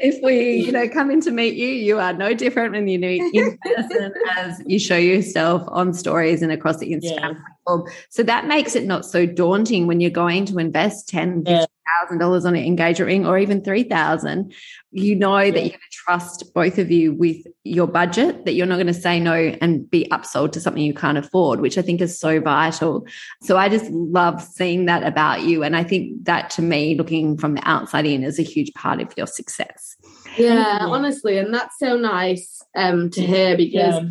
[0.00, 2.98] if we, you know, come in to meet you, you are no different when you
[2.98, 7.40] meet in person as you show yourself on stories and across the Instagram yeah.
[7.66, 7.90] platform.
[8.10, 11.66] So that makes it not so daunting when you're going to invest ten, yeah
[12.00, 14.52] thousand dollars on an engagement ring or even three thousand,
[14.90, 15.50] you know yeah.
[15.50, 18.86] that you're going to trust both of you with your budget, that you're not going
[18.86, 22.18] to say no and be upsold to something you can't afford, which I think is
[22.18, 23.06] so vital.
[23.42, 25.62] So I just love seeing that about you.
[25.62, 29.00] And I think that to me, looking from the outside in, is a huge part
[29.00, 29.96] of your success.
[30.36, 34.08] Yeah, honestly, and that's so nice um, to hear because yeah.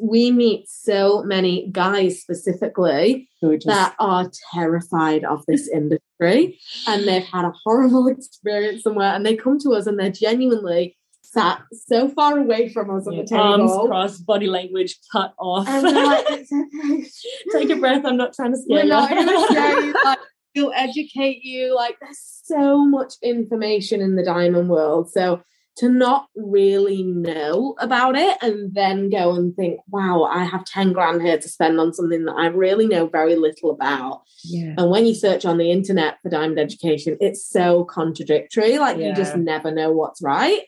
[0.00, 7.44] We meet so many guys specifically that are terrified of this industry and they've had
[7.44, 12.38] a horrible experience somewhere and they come to us and they're genuinely sat so far
[12.38, 13.42] away from us on the table.
[13.42, 15.68] Arms crossed, body language cut off.
[15.68, 17.10] And like, it's okay.
[17.52, 18.04] Take a breath.
[18.04, 18.88] I'm not trying to scare We're you.
[18.88, 19.94] not going to scare you.
[20.04, 20.18] Like,
[20.56, 21.74] we'll educate you.
[21.74, 25.10] Like, there's so much information in the diamond world.
[25.10, 25.42] So
[25.78, 30.92] to not really know about it and then go and think, wow, I have 10
[30.92, 34.22] grand here to spend on something that I really know very little about.
[34.42, 34.74] Yeah.
[34.76, 38.78] And when you search on the internet for diamond education, it's so contradictory.
[38.78, 39.10] Like Yeah.
[39.10, 40.62] you just never know what's right.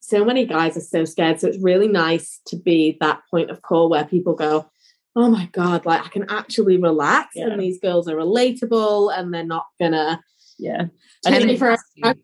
[0.00, 1.40] So many guys are so scared.
[1.40, 4.70] So it's really nice to be that point of call where people go,
[5.14, 7.48] Oh my God, like I can actually relax Yeah.
[7.48, 10.22] and these girls are relatable and they're not gonna
[10.58, 10.84] Yeah.
[11.24, 12.16] take And me for a I've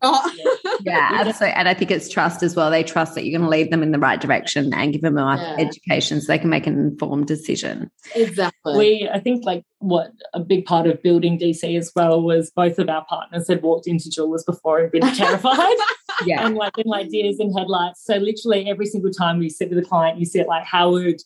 [0.83, 1.49] Yeah, absolutely.
[1.55, 2.71] And I think it's trust as well.
[2.71, 5.17] They trust that you're going to lead them in the right direction and give them
[5.17, 5.65] enough Yeah.
[5.65, 7.91] education so they can make an informed decision.
[8.15, 8.77] exactly.
[8.77, 12.79] We, I think, like what a big part of building DC as well was both
[12.79, 15.75] of our partners had walked into jewelers before and been terrified
[16.25, 16.45] Yeah.
[16.45, 18.05] and like been like deers in headlights.
[18.05, 21.19] So literally every single time we sit with a client, you sit like, how would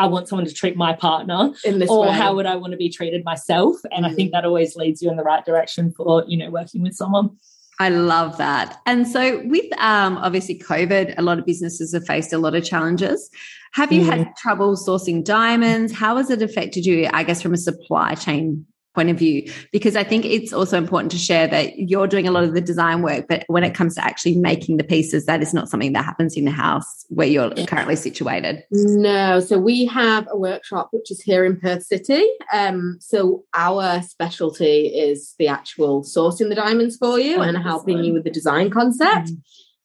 [0.00, 2.12] I want someone to treat my partner, in this or way.
[2.12, 3.76] how would I want to be treated myself?
[3.92, 4.16] And I Mm.
[4.16, 7.30] think that always leads you in the right direction for you know working with someone.
[7.78, 8.78] I love that.
[8.84, 12.62] And so, with um, obviously COVID, a lot of businesses have faced a lot of
[12.62, 13.30] challenges.
[13.72, 15.92] Have you had trouble sourcing diamonds?
[15.92, 19.50] How has it affected you, I guess, from a supply chain point of view?
[19.72, 22.60] Because I think it's also important to share that you're doing a lot of the
[22.60, 25.92] design work, but when it comes to actually making the pieces, that is not something
[25.92, 28.64] that happens in the house where you're currently situated.
[28.70, 32.24] No, so we have a workshop which is here in Perth City.
[32.52, 38.02] Um, so our specialty is the actual sourcing the diamonds for you Oh, and helping
[38.02, 39.30] you with the design concept.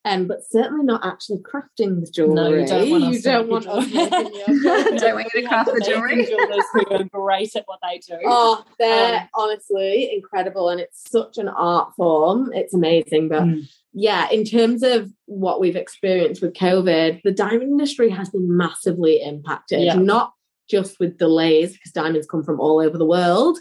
[0.05, 2.35] Um, but certainly not actually crafting the jewelry.
[2.35, 4.97] No, you don't want us You to don't make want your us making your.
[4.99, 6.25] Don't want you to craft the amazing jewelry.
[6.25, 8.19] jewelers who are great at what they do.
[8.25, 12.51] Oh, they're Um, honestly incredible, and it's such an art form.
[12.53, 13.63] It's amazing, but Mm.
[13.93, 19.21] yeah, in terms of what we've experienced with COVID, the diamond industry has been massively
[19.23, 19.81] impacted.
[19.81, 19.95] Yeah.
[19.95, 20.33] Not
[20.69, 23.57] just with delays, because diamonds come from all over the world,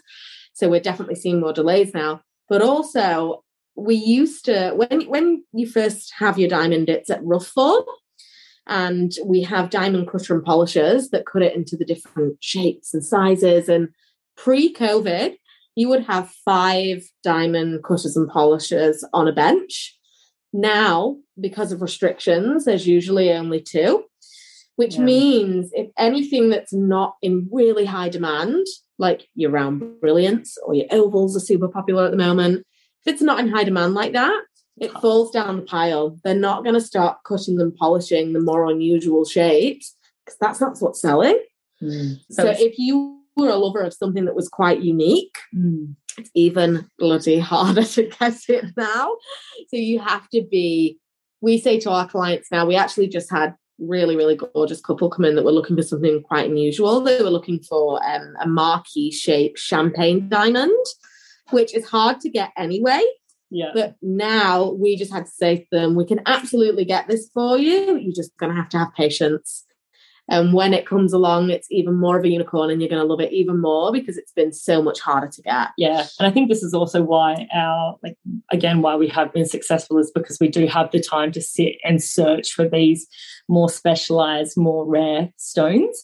[0.53, 2.21] so we're definitely seeing more delays now.
[2.51, 3.44] But also,
[3.77, 7.85] we used to when when you first have your diamond, it's at rough form.
[8.67, 13.05] And we have diamond cutter and polishers that cut it into the different shapes and
[13.05, 13.69] sizes.
[13.69, 13.89] And
[14.37, 15.37] pre COVID,
[15.77, 19.99] you would have five diamond cutters and polishers on a bench.
[20.53, 24.05] Now, because of restrictions, there's usually only two,
[24.77, 25.03] which Yeah.
[25.05, 28.65] means if anything that's not in really high demand,
[28.99, 32.65] like your round brilliants or your ovals are super popular at the moment,
[33.05, 34.43] if it's not in high demand like that,
[34.79, 36.19] it falls down the pile.
[36.25, 40.77] They're not going to start cutting and polishing the more unusual shapes because that's not
[40.79, 41.39] what's selling.
[41.83, 42.17] Mm.
[42.31, 45.95] So, it's- if you were a lover of something that was quite unique, Mm.
[46.19, 49.17] it's even bloody harder to get it now.
[49.69, 50.99] So you have to be,
[51.41, 55.25] we say to our clients now, we actually just had really, really gorgeous couple come
[55.25, 57.01] in that were looking for something quite unusual.
[57.01, 60.87] They were looking for um, a marquise shaped champagne diamond,
[61.51, 63.03] which is hard to get anyway.
[63.51, 63.71] yeah.
[63.75, 67.59] But now we just had to say to them, we can absolutely get this for
[67.59, 67.97] you.
[67.99, 69.65] You're just going to have to have patience.
[70.29, 73.07] And when it comes along, it's even more of a unicorn and you're going to
[73.07, 75.69] love it even more because it's been so much harder to get.
[75.77, 78.17] Yeah, and I think this is also why our like
[78.51, 81.77] again why we have been successful is because we do have the time to sit
[81.85, 83.07] and search for these
[83.49, 86.03] more specialized, more rare stones.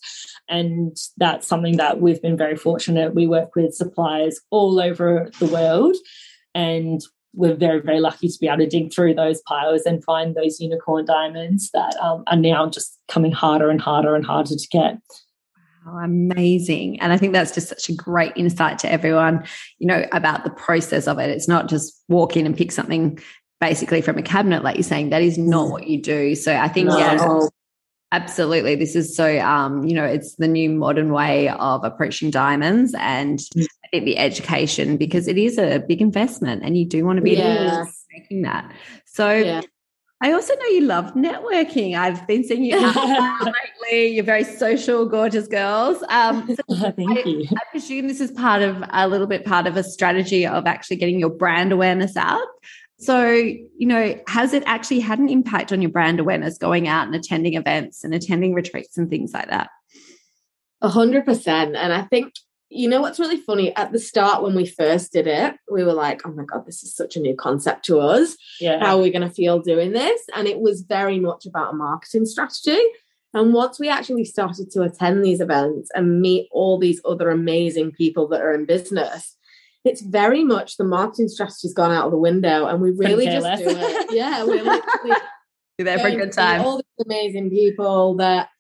[0.49, 3.15] And that's something that we've been very fortunate.
[3.15, 5.97] We work with suppliers all over the world
[6.55, 7.01] and
[7.33, 10.61] we're very, very lucky to be able to dig through those piles and find those
[10.61, 14.99] unicorn diamonds that um, are now just coming harder and harder and harder to get.
[15.87, 17.01] Oh, amazing.
[17.01, 19.45] And I think that's just such a great insight to everyone,
[19.79, 21.31] you know, about the process of it.
[21.31, 23.19] It's not just walk in and pick something
[23.61, 25.11] basically from a cabinet, like you're saying.
[25.11, 26.35] That is not what you do.
[26.35, 26.99] So I think, No.
[26.99, 27.47] yeah,
[28.13, 28.75] absolutely.
[28.75, 32.95] This is so, um, you know, it's the new modern way of approaching diamonds.
[32.99, 33.67] And Mm.
[33.93, 37.85] The education, because it is a big investment and you do want to be Yeah.
[38.13, 38.73] making that.
[39.07, 39.63] So, Yeah.
[40.23, 41.97] I also know you love networking.
[41.99, 44.09] I've been seeing you lately.
[44.09, 46.05] You're very social, gorgeous girls.
[46.11, 47.47] Um, so Thank you.
[47.51, 50.97] I presume this is part of a little bit part of a strategy of actually
[50.97, 52.47] getting your brand awareness out.
[52.99, 57.07] So, you know, has it actually had an impact on your brand awareness going out
[57.07, 59.71] and attending events and attending retreats and things like that?
[60.83, 61.77] A hundred percent.
[61.77, 62.35] And I think
[62.71, 63.75] you know what's really funny?
[63.77, 66.83] At the start, when we first did it, we were like, oh my God, this
[66.83, 68.37] is such a new concept to us.
[68.61, 68.79] Yeah.
[68.79, 70.21] How are we going to feel doing this?
[70.35, 72.81] And it was very much about a marketing strategy.
[73.35, 77.93] And once we actually started to attend these events and meet all these other amazing
[77.93, 79.37] people that are in business,
[79.85, 83.45] it's very much the marketing strategy's gone out of the window and we really just
[83.45, 83.61] less.
[83.61, 84.07] do it.
[84.13, 85.17] Yeah, we're literally
[85.79, 86.61] You're there for a good time.
[86.61, 88.51] All these amazing people that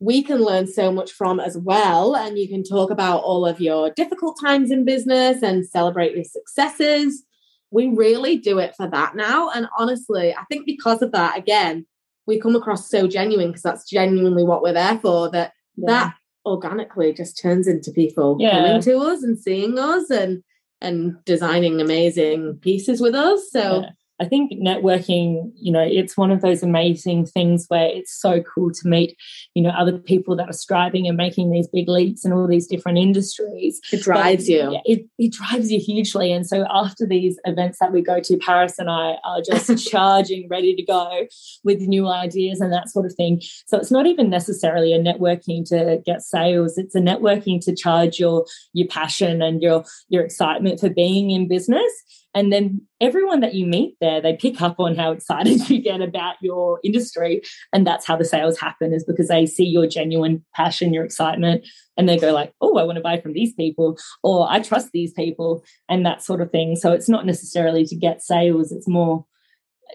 [0.00, 2.14] we can learn so much from as well.
[2.14, 6.24] And you can talk about all of your difficult times in business and celebrate your
[6.24, 7.24] successes.
[7.70, 9.50] We really do it for that now.
[9.50, 11.86] And honestly, I think because of that, again,
[12.26, 15.86] we come across so genuine because that's genuinely what we're there for, that yeah.
[15.86, 16.14] that
[16.46, 18.50] organically just turns into people yeah.
[18.50, 20.42] coming to us and seeing us and
[20.80, 23.50] and designing amazing pieces with us.
[23.50, 23.90] So yeah.
[24.20, 28.72] I think networking, you know, it's one of those amazing things where it's so cool
[28.72, 29.16] to meet,
[29.54, 32.66] you know, other people that are striving and making these big leaps in all these
[32.66, 33.80] different industries.
[33.92, 34.72] It drives but, you.
[34.72, 36.32] Yeah, it, it drives you hugely.
[36.32, 40.48] And so after these events that we go to, Parys and I are just charging,
[40.48, 41.26] ready to go
[41.62, 43.40] with new ideas and that sort of thing.
[43.66, 46.76] So it's not even necessarily a networking to get sales.
[46.76, 51.48] It's a networking to charge your your passion and your your excitement for being in
[51.48, 51.92] business
[52.34, 56.00] and then everyone that you meet there, they pick up on how excited you get
[56.00, 57.42] about your industry.
[57.72, 61.66] And that's how the sales happen is because they see your genuine passion, your excitement,
[61.96, 64.90] and they go like, oh, I want to buy from these people, or I trust
[64.92, 66.76] these people, and that sort of thing.
[66.76, 69.24] So it's not necessarily to get sales, it's more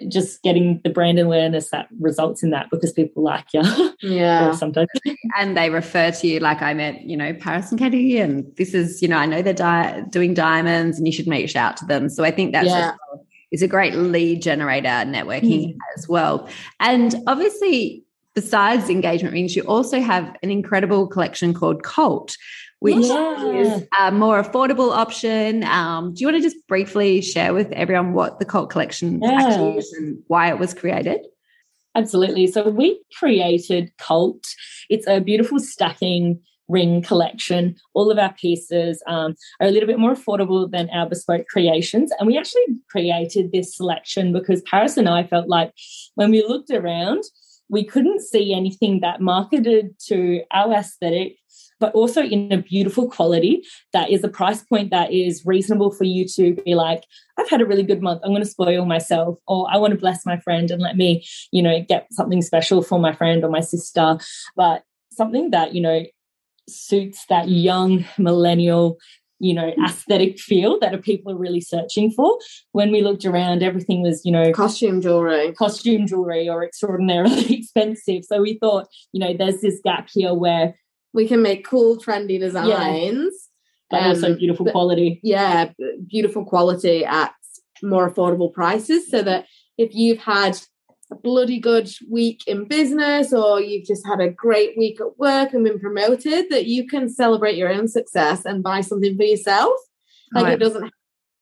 [0.08, 3.62] just getting the brand awareness that results in that because people like you.
[4.02, 4.52] Yeah.
[4.56, 4.90] sometimes.
[5.38, 8.74] and they refer to you like I met, you know, Parys and Katie, and this
[8.74, 11.86] is, you know, I know they're di- doing diamonds and you should reach out to
[11.86, 12.10] them.
[12.10, 12.96] So I think that's yeah.
[13.52, 15.78] is a great lead generator networking mm.
[15.98, 16.50] as well.
[16.80, 22.36] And obviously, besides engagement rings, you also have an incredible collection called Cult,
[22.84, 23.46] which yeah.
[23.46, 25.64] is a more affordable option.
[25.64, 29.32] Um, do you want to just briefly share with everyone what the cult collection yeah.
[29.32, 31.26] actually is and why it was created?
[31.96, 32.46] Absolutely.
[32.48, 34.44] So we created Cult.
[34.90, 37.78] It's a beautiful stacking ring collection.
[37.94, 42.12] All of our pieces um, are a little bit more affordable than our bespoke creations.
[42.20, 45.72] And we actually created this selection because Parys and I felt like
[46.16, 47.24] when we looked around,
[47.70, 51.38] we couldn't see anything that marketed to our aesthetic
[51.84, 53.62] but also in a beautiful quality
[53.92, 57.04] that is a price point that is reasonable for you to be like,
[57.38, 58.22] I've had a really good month.
[58.24, 61.26] I'm going to spoil myself, or I want to bless my friend and let me,
[61.52, 64.18] you know, get something special for my friend or my sister.
[64.56, 66.06] But something that, you know,
[66.70, 68.98] suits that young millennial
[69.40, 72.38] you know aesthetic feel that people are really searching for
[72.72, 78.24] when we looked around everything was you know costume jewelry costume jewelry or extraordinarily expensive
[78.24, 80.76] so we thought you know there's this gap here where
[81.14, 82.70] we can make cool, trendy designs.
[82.72, 83.30] Yeah.
[83.90, 85.20] But um, also beautiful quality.
[85.24, 85.72] Yeah,
[86.08, 87.34] beautiful quality at
[87.82, 89.46] more affordable prices so that
[89.78, 90.60] if you've had
[91.12, 95.54] a bloody good week in business or you've just had a great week at work
[95.54, 99.74] and been promoted, that you can celebrate your own success and buy something for yourself.
[100.34, 100.54] Like right.
[100.54, 100.92] it doesn't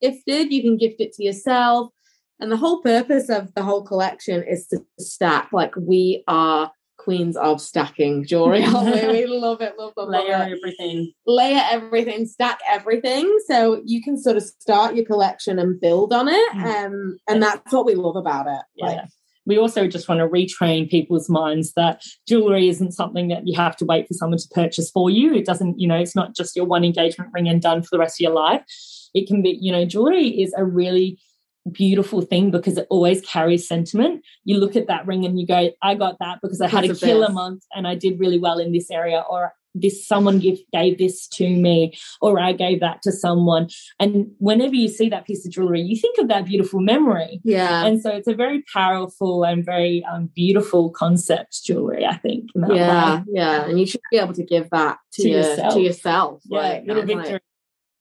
[0.01, 1.91] gifted, you can gift it to yourself.
[2.39, 5.49] And the whole purpose of the whole collection is to stack.
[5.53, 6.72] Like we are
[7.02, 9.08] queens of stacking jewelry, we?
[9.08, 10.58] we love it, love, love, Layer love it.
[10.58, 11.12] everything.
[11.26, 13.39] Layer everything, stack everything.
[13.47, 16.52] So you can sort of start your collection and build on it.
[16.54, 16.86] Mm.
[16.86, 18.62] Um, and that's what we love about it.
[18.76, 18.86] Yeah.
[18.86, 18.99] Like,
[19.45, 23.76] we also just want to retrain people's minds that jewelry isn't something that you have
[23.78, 25.34] to wait for someone to purchase for you.
[25.34, 27.99] It doesn't, you know, it's not just your one engagement ring and done for the
[27.99, 28.64] rest of your life.
[29.14, 31.20] It can be, you know, jewelry is a really
[31.70, 34.24] beautiful thing because it always carries sentiment.
[34.43, 36.95] You look at that ring and you go, I got that because I had a
[36.95, 37.34] killer best.
[37.34, 41.28] month and I did really well in this area, or this someone give, gave this
[41.30, 43.70] to me, or I gave that to someone.
[43.99, 47.39] And whenever you see that piece of jewelry, you think of that beautiful memory.
[47.45, 47.86] Yeah.
[47.86, 52.49] And so it's a very powerful and very um, beautiful concept jewelry, I think.
[52.55, 53.20] Yeah.
[53.20, 53.24] Way.
[53.30, 53.66] Yeah.
[53.66, 55.74] And you should be able to give that to, to your, yourself.
[55.74, 56.41] To yourself.
[56.45, 56.59] Yeah.
[56.59, 57.32] Like, little victory.
[57.34, 57.43] Like,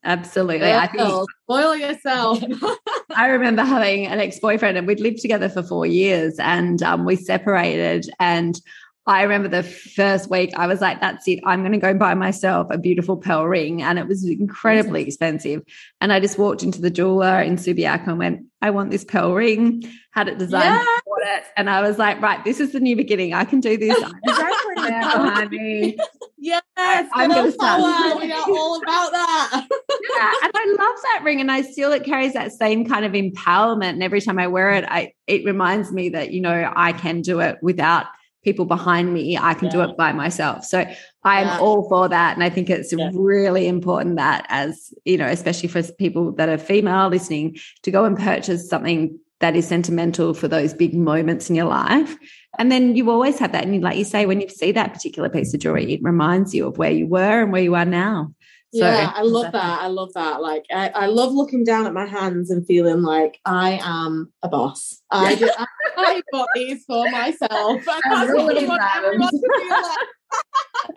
[0.02, 0.72] Absolutely.
[0.72, 2.42] I think spoil yourself.
[3.16, 7.16] I remember having an ex-boyfriend and we'd lived together for four years and um, we
[7.16, 8.58] separated and
[9.06, 11.40] I remember the first week I was like, that's it.
[11.44, 13.82] I'm going to go buy myself a beautiful pearl ring.
[13.82, 15.62] And it was incredibly expensive.
[16.00, 19.34] And I just walked into the jeweler in Subiaco and went, I want this pearl
[19.34, 19.82] ring,
[20.12, 21.00] had it designed, yes.
[21.22, 21.44] it.
[21.56, 23.34] And I was like, right, this is the new beginning.
[23.34, 23.96] I can do this.
[24.24, 25.96] exactly behind me.
[26.40, 27.80] Yes, I'm going to start.
[28.20, 29.66] We are all about that.
[29.70, 33.12] yeah, and I love that ring, and I feel it carries that same kind of
[33.12, 33.90] empowerment.
[33.90, 37.20] And every time I wear it, I it reminds me that you know I can
[37.20, 38.06] do it without
[38.42, 39.36] people behind me.
[39.36, 39.72] I can yeah.
[39.72, 40.64] do it by myself.
[40.64, 40.86] So
[41.24, 41.58] I'm yeah.
[41.58, 42.34] all for that.
[42.34, 43.10] And I think it's yeah.
[43.12, 48.06] really important that, as you know, especially for people that are female listening, to go
[48.06, 52.16] and purchase something that is sentimental for those big moments in your life.
[52.60, 53.64] And then you always have that.
[53.64, 56.66] And like you say, when you see that particular piece of jewelry, it reminds you
[56.66, 58.34] of where you were and where you are now.
[58.74, 59.80] So, yeah, I love that.
[59.80, 60.42] I love that.
[60.42, 64.48] Like, I, I love looking down at my hands and feeling like I am a
[64.48, 65.00] boss.
[65.10, 67.48] I, did, I, I got these for myself.
[67.50, 70.08] And that's what I want everyone to feel like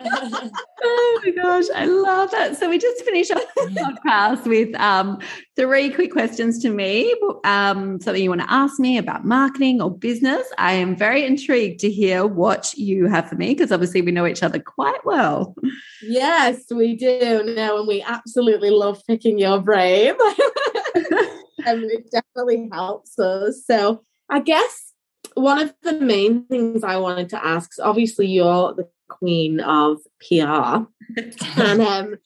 [0.00, 2.56] oh my gosh, I love that.
[2.56, 5.18] So we just finished up our podcast with um,
[5.56, 7.14] three quick questions to me.
[7.44, 10.46] Um, something you want to ask me about marketing or business.
[10.58, 14.26] I am very intrigued to hear what you have for me because obviously we know
[14.26, 15.54] each other quite well.
[16.02, 20.14] Yes, we do now, and we absolutely love picking your brain.
[20.94, 23.64] and it definitely helps us.
[23.66, 24.92] So I guess
[25.34, 29.98] one of the main things I wanted to ask is obviously you're the queen of
[30.20, 30.84] PR.
[31.56, 32.16] and um,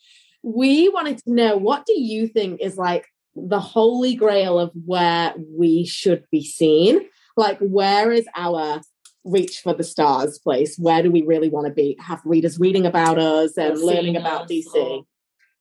[0.43, 5.35] we wanted to know what do you think is like the holy grail of where
[5.37, 7.01] we should be seen?
[7.37, 8.81] Like, where is our
[9.25, 10.77] reach for the stars place?
[10.77, 11.97] Where do we really want to be?
[12.01, 14.75] Have readers reading about us and learning about DC?
[14.75, 15.05] Or...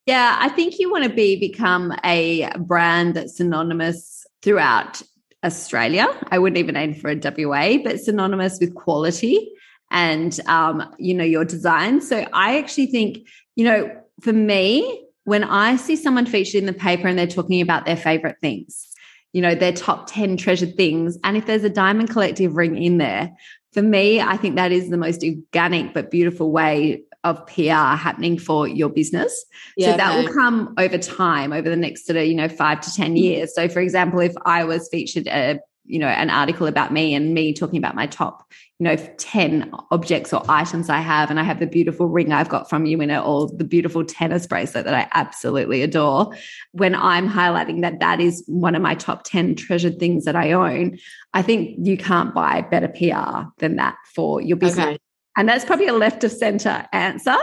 [0.06, 5.02] Yeah, I think you want to be become a brand that's synonymous throughout
[5.44, 6.08] Australia.
[6.32, 9.52] I wouldn't even aim for a WA, but synonymous with quality
[9.92, 12.02] and um, you know your design.
[12.02, 16.74] So I actually think you know for me when I see someone featured in the
[16.74, 18.88] paper and they're talking about their favorite things,
[19.34, 22.98] you know their top ten treasured things, and if there's a diamond collective ring in
[22.98, 23.36] there,
[23.74, 28.38] for me I think that is the most organic but beautiful way of PR happening
[28.38, 29.46] for your business.
[29.76, 30.26] Yeah, so that okay.
[30.26, 33.54] will come over time, over the next sort of, you know, five to 10 years.
[33.54, 37.34] So for example, if I was featured a you know an article about me and
[37.34, 41.44] me talking about my top you know 10 objects or items i have and i
[41.44, 44.86] have the beautiful ring i've got from you in it or the beautiful tennis bracelet
[44.86, 46.36] that i absolutely adore
[46.74, 50.52] when i'm highlighting that that is one of my top 10 treasured things that i
[50.52, 50.98] own
[51.34, 54.98] i think you can't buy better pr than that for your business okay.
[55.38, 57.38] and that's probably a left of center answer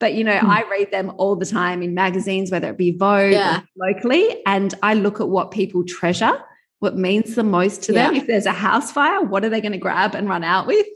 [0.00, 0.48] but you know mm.
[0.48, 3.60] i read them all the time in magazines whether it be vogue yeah.
[3.76, 6.42] locally and i look at what people treasure
[6.80, 8.14] what means the most to them.
[8.14, 10.86] If there's a house fire, what are they going to grab and run out with?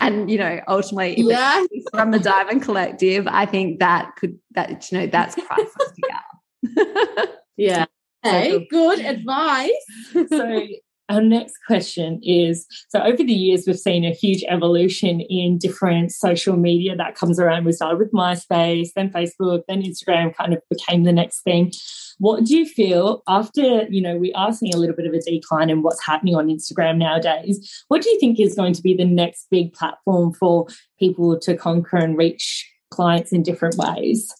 [0.00, 1.64] And you know, ultimately, yeah.
[1.92, 5.92] from the Diamond Collective, I think that could that you know that's priceless
[7.56, 7.86] yeah.
[8.22, 9.70] Hey, good advice.
[10.28, 10.66] so
[11.08, 16.12] our next question is so over the years we've seen a huge evolution in different
[16.12, 20.60] social media that comes around we started with myspace then facebook then instagram kind of
[20.68, 21.70] became the next thing
[22.18, 25.20] what do you feel after you know we are seeing a little bit of a
[25.20, 28.94] decline in what's happening on instagram nowadays what do you think is going to be
[28.94, 30.66] the next big platform for
[30.98, 34.32] people to conquer and reach clients in different ways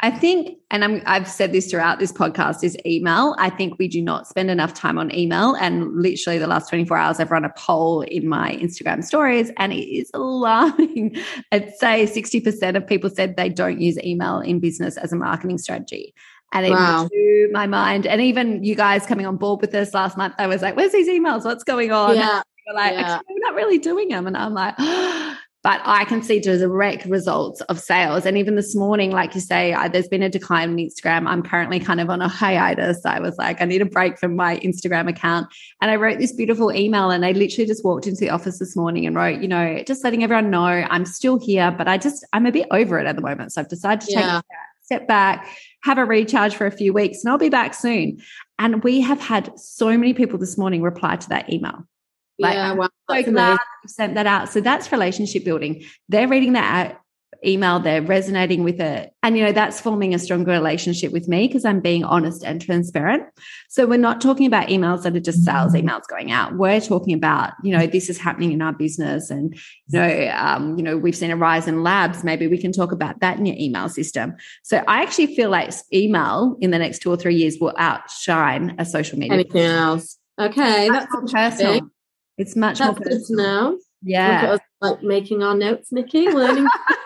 [0.00, 3.36] I think, and i have said this throughout this podcast, is email.
[3.38, 5.54] I think we do not spend enough time on email.
[5.54, 9.72] And literally, the last 24 hours, I've run a poll in my Instagram stories, and
[9.72, 11.16] it is alarming.
[11.52, 15.56] I'd say 60% of people said they don't use email in business as a marketing
[15.56, 16.12] strategy.
[16.54, 17.08] And it wow.
[17.08, 18.06] blew my mind.
[18.06, 20.92] And even you guys coming on board with this last month, I was like, where's
[20.92, 21.44] these emails?
[21.44, 22.14] What's going on?
[22.14, 22.42] Yeah.
[22.66, 23.20] You're like, yeah.
[23.28, 24.26] we're not really doing them.
[24.26, 28.26] And I'm like, oh, but I can see direct results of sales.
[28.26, 31.26] And even this morning, like you say, I, there's been a decline in Instagram.
[31.26, 33.04] I'm currently kind of on a hiatus.
[33.04, 35.48] I was like, I need a break from my Instagram account.
[35.80, 38.76] And I wrote this beautiful email and I literally just walked into the office this
[38.76, 42.26] morning and wrote, you know, just letting everyone know I'm still here, but I just,
[42.32, 43.52] I'm a bit over it at the moment.
[43.52, 44.20] So I've decided to yeah.
[44.20, 44.42] take a
[44.84, 45.48] step back,
[45.82, 48.20] have a recharge for a few weeks, and I'll be back soon.
[48.58, 51.86] And we have had so many people this morning reply to that email.
[52.38, 54.48] Like, yeah, well, so glad you sent that out.
[54.48, 55.84] So that's relationship building.
[56.08, 56.98] They're reading that
[57.44, 59.12] email, they're resonating with it.
[59.22, 62.60] And, you know, that's forming a stronger relationship with me because I'm being honest and
[62.60, 63.24] transparent.
[63.68, 65.88] So we're not talking about emails that are just sales mm-hmm.
[65.88, 66.56] emails going out.
[66.56, 69.30] We're talking about, you know, this is happening in our business.
[69.30, 69.54] And,
[69.88, 72.24] you know, um, you know, we've seen a rise in labs.
[72.24, 74.34] Maybe we can talk about that in your email system.
[74.62, 78.74] So I actually feel like email in the next two or three years will outshine
[78.78, 79.34] a social media.
[79.34, 80.18] Anything else?
[80.38, 81.90] Okay, that's, that's personal.
[82.36, 83.78] It's much That's more personal to know.
[84.02, 84.56] Yeah.
[84.80, 86.66] Like making our notes, Nikki, learning.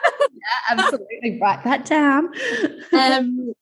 [0.71, 1.39] absolutely.
[1.41, 2.33] Write that down.
[2.93, 3.53] um,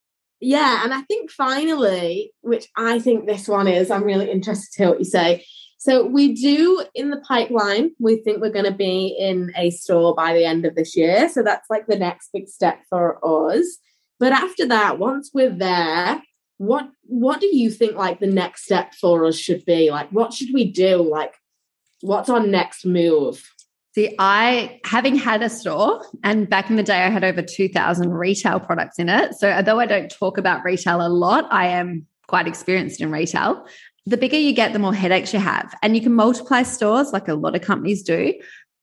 [0.40, 4.78] yeah, and I think finally, which I think this one is, I'm really interested to
[4.78, 5.44] hear what you say.
[5.78, 10.14] So we do in the pipeline, we think we're going to be in a store
[10.14, 11.28] by the end of this year.
[11.28, 13.78] So that's like the next big step for us.
[14.18, 16.22] But after that, once we're there,
[16.58, 19.90] what what do you think like the next step for us should be?
[19.90, 20.96] Like what should we do?
[21.08, 21.34] Like
[22.00, 23.48] what's our next move?
[23.96, 28.10] See, I, having had a store, and back in the day, I had over 2,000
[28.10, 29.32] retail products in it.
[29.36, 33.64] So, although I don't talk about retail a lot, I am quite experienced in retail.
[34.04, 35.74] The bigger you get, the more headaches you have.
[35.82, 38.34] And you can multiply stores like a lot of companies do,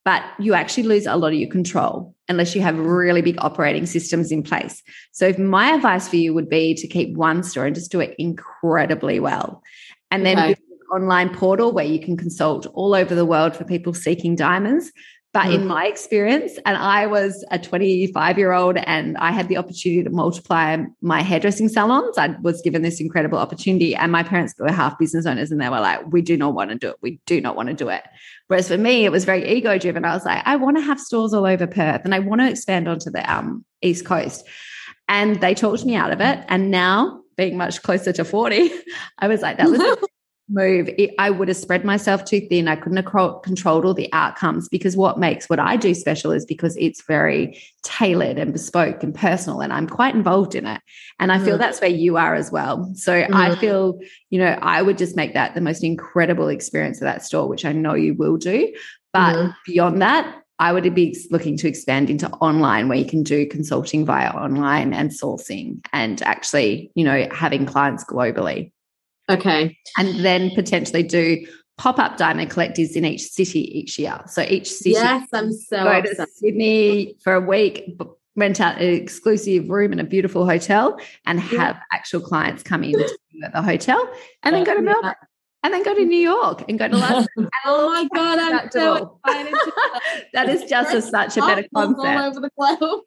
[0.04, 3.86] but you actually lose a lot of your control unless you have really big operating
[3.86, 4.82] systems in place.
[5.12, 8.00] So, if my advice for you would be to keep one store and just do
[8.00, 9.62] it incredibly well.
[10.10, 13.94] And then okay online portal where you can consult all over the world for people
[13.94, 14.90] seeking diamonds.
[15.34, 15.54] But mm.
[15.56, 20.04] in my experience, and I was a 25 year old and I had the opportunity
[20.04, 22.16] to multiply my hairdressing salons.
[22.16, 23.96] I was given this incredible opportunity.
[23.96, 26.70] And my parents were half business owners and they were like, we do not want
[26.70, 26.96] to do it.
[27.02, 28.04] We do not want to do it.
[28.46, 30.04] Whereas for me, it was very ego driven.
[30.04, 32.48] I was like, I want to have stores all over Perth and I want to
[32.48, 34.46] expand onto the um, East Coast.
[35.08, 36.44] And they talked me out of it.
[36.48, 38.70] And now, being much closer to 40,
[39.18, 39.80] I was like, that was
[40.48, 42.68] move, it, I would have spread myself too thin.
[42.68, 46.44] I couldn't have controlled all the outcomes because what makes what I do special is
[46.44, 50.80] because it's very tailored and bespoke and personal, and I'm quite involved in it.
[51.18, 51.60] And I feel mm.
[51.60, 52.90] that's where you are as well.
[52.94, 53.34] So mm.
[53.34, 53.98] I feel,
[54.30, 57.64] you know, I would just make that the most incredible experience of that store, which
[57.64, 58.74] I know you will do.
[59.12, 59.54] But mm.
[59.66, 64.04] beyond that, I would be looking to expand into online where you can do consulting
[64.04, 68.70] via online and sourcing and actually, you know, having clients globally.
[69.28, 69.76] Okay.
[69.98, 71.46] And then potentially do
[71.76, 74.20] pop up diamond collectors in each city each year.
[74.26, 74.90] So each city.
[74.90, 77.98] Yes, I'm so go to Sydney for a week,
[78.36, 81.82] rent out an exclusive room in a beautiful hotel, and have yeah.
[81.92, 83.18] actual clients come in to
[83.52, 84.08] the hotel,
[84.42, 85.14] and then go to Melbourne
[85.64, 87.26] and then go to New York and go to London.
[87.64, 89.54] oh my god, I'm so excited!
[90.34, 92.06] that is just a, such a better concept.
[92.06, 93.00] All over the globe.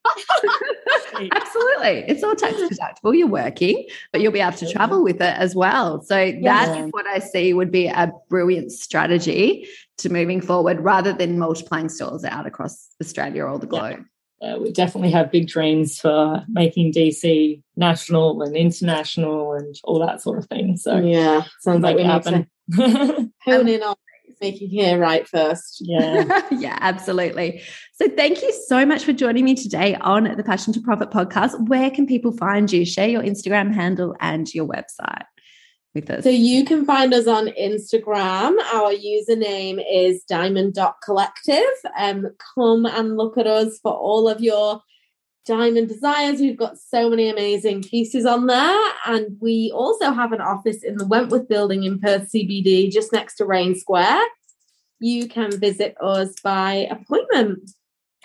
[1.32, 3.16] Absolutely, it's all tax deductible.
[3.16, 6.02] You're working, but you'll be able to travel with it as well.
[6.02, 6.66] So yeah.
[6.66, 9.68] that's what I see would be a brilliant strategy
[10.00, 13.98] to moving forward, rather than multiplying stores out across Australia or the globe.
[14.00, 14.04] Yeah.
[14.42, 20.22] Uh, we definitely have big dreams for making DC national and international and all that
[20.22, 20.78] sort of thing.
[20.78, 22.48] So yeah, sounds like we happen.
[22.76, 23.96] hone in on
[24.40, 25.78] making here right first.
[25.82, 27.62] Yeah, yeah, absolutely.
[27.94, 31.68] So thank you so much for joining me today on the Passion to Profit podcast.
[31.68, 32.86] Where can people find you?
[32.86, 35.24] Share your Instagram handle and your website
[35.94, 36.24] with us.
[36.24, 38.56] So you can find us on Instagram.
[38.74, 41.64] Our username is diamond.collective.
[41.98, 44.82] Um, come and look at us for all of your
[45.46, 46.40] diamond desires.
[46.40, 48.92] We've got so many amazing pieces on there.
[49.06, 53.36] And we also have an office in the Wentworth building in Perth CBD, just next
[53.36, 54.22] to Raine Square.
[55.00, 57.72] You can visit us by appointment.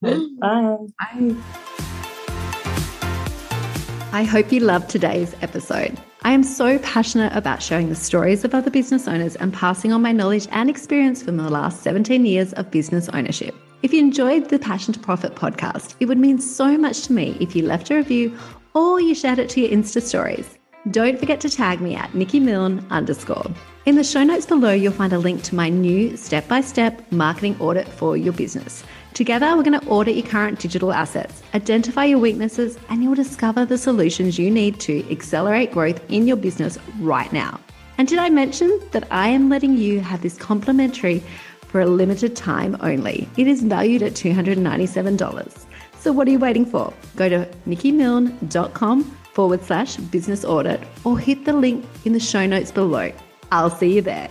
[0.00, 0.30] Nikki.
[0.40, 0.76] Bye.
[1.00, 1.36] Bye.
[4.12, 5.98] I hope you loved today's episode.
[6.24, 10.02] I am so passionate about sharing the stories of other business owners and passing on
[10.02, 13.56] my knowledge and experience from the last 17 years of business ownership.
[13.82, 17.36] If you enjoyed the Passion to Profit podcast, it would mean so much to me
[17.40, 18.38] if you left a review
[18.72, 20.56] or you shared it to your Insta stories.
[20.92, 23.50] Don't forget to tag me at Nikki Milne underscore.
[23.86, 27.02] In the show notes below, you'll find a link to my new step by step
[27.10, 28.84] marketing audit for your business.
[29.14, 33.66] Together, we're going to audit your current digital assets, identify your weaknesses, and you'll discover
[33.66, 37.60] the solutions you need to accelerate growth in your business right now.
[37.98, 41.22] And did I mention that I am letting you have this complimentary
[41.68, 43.28] for a limited time only?
[43.36, 45.66] It is valued at $297.
[45.98, 46.92] So, what are you waiting for?
[47.16, 49.04] Go to nikkimilne.com
[49.34, 53.12] forward slash business audit or hit the link in the show notes below.
[53.50, 54.30] I'll see you there.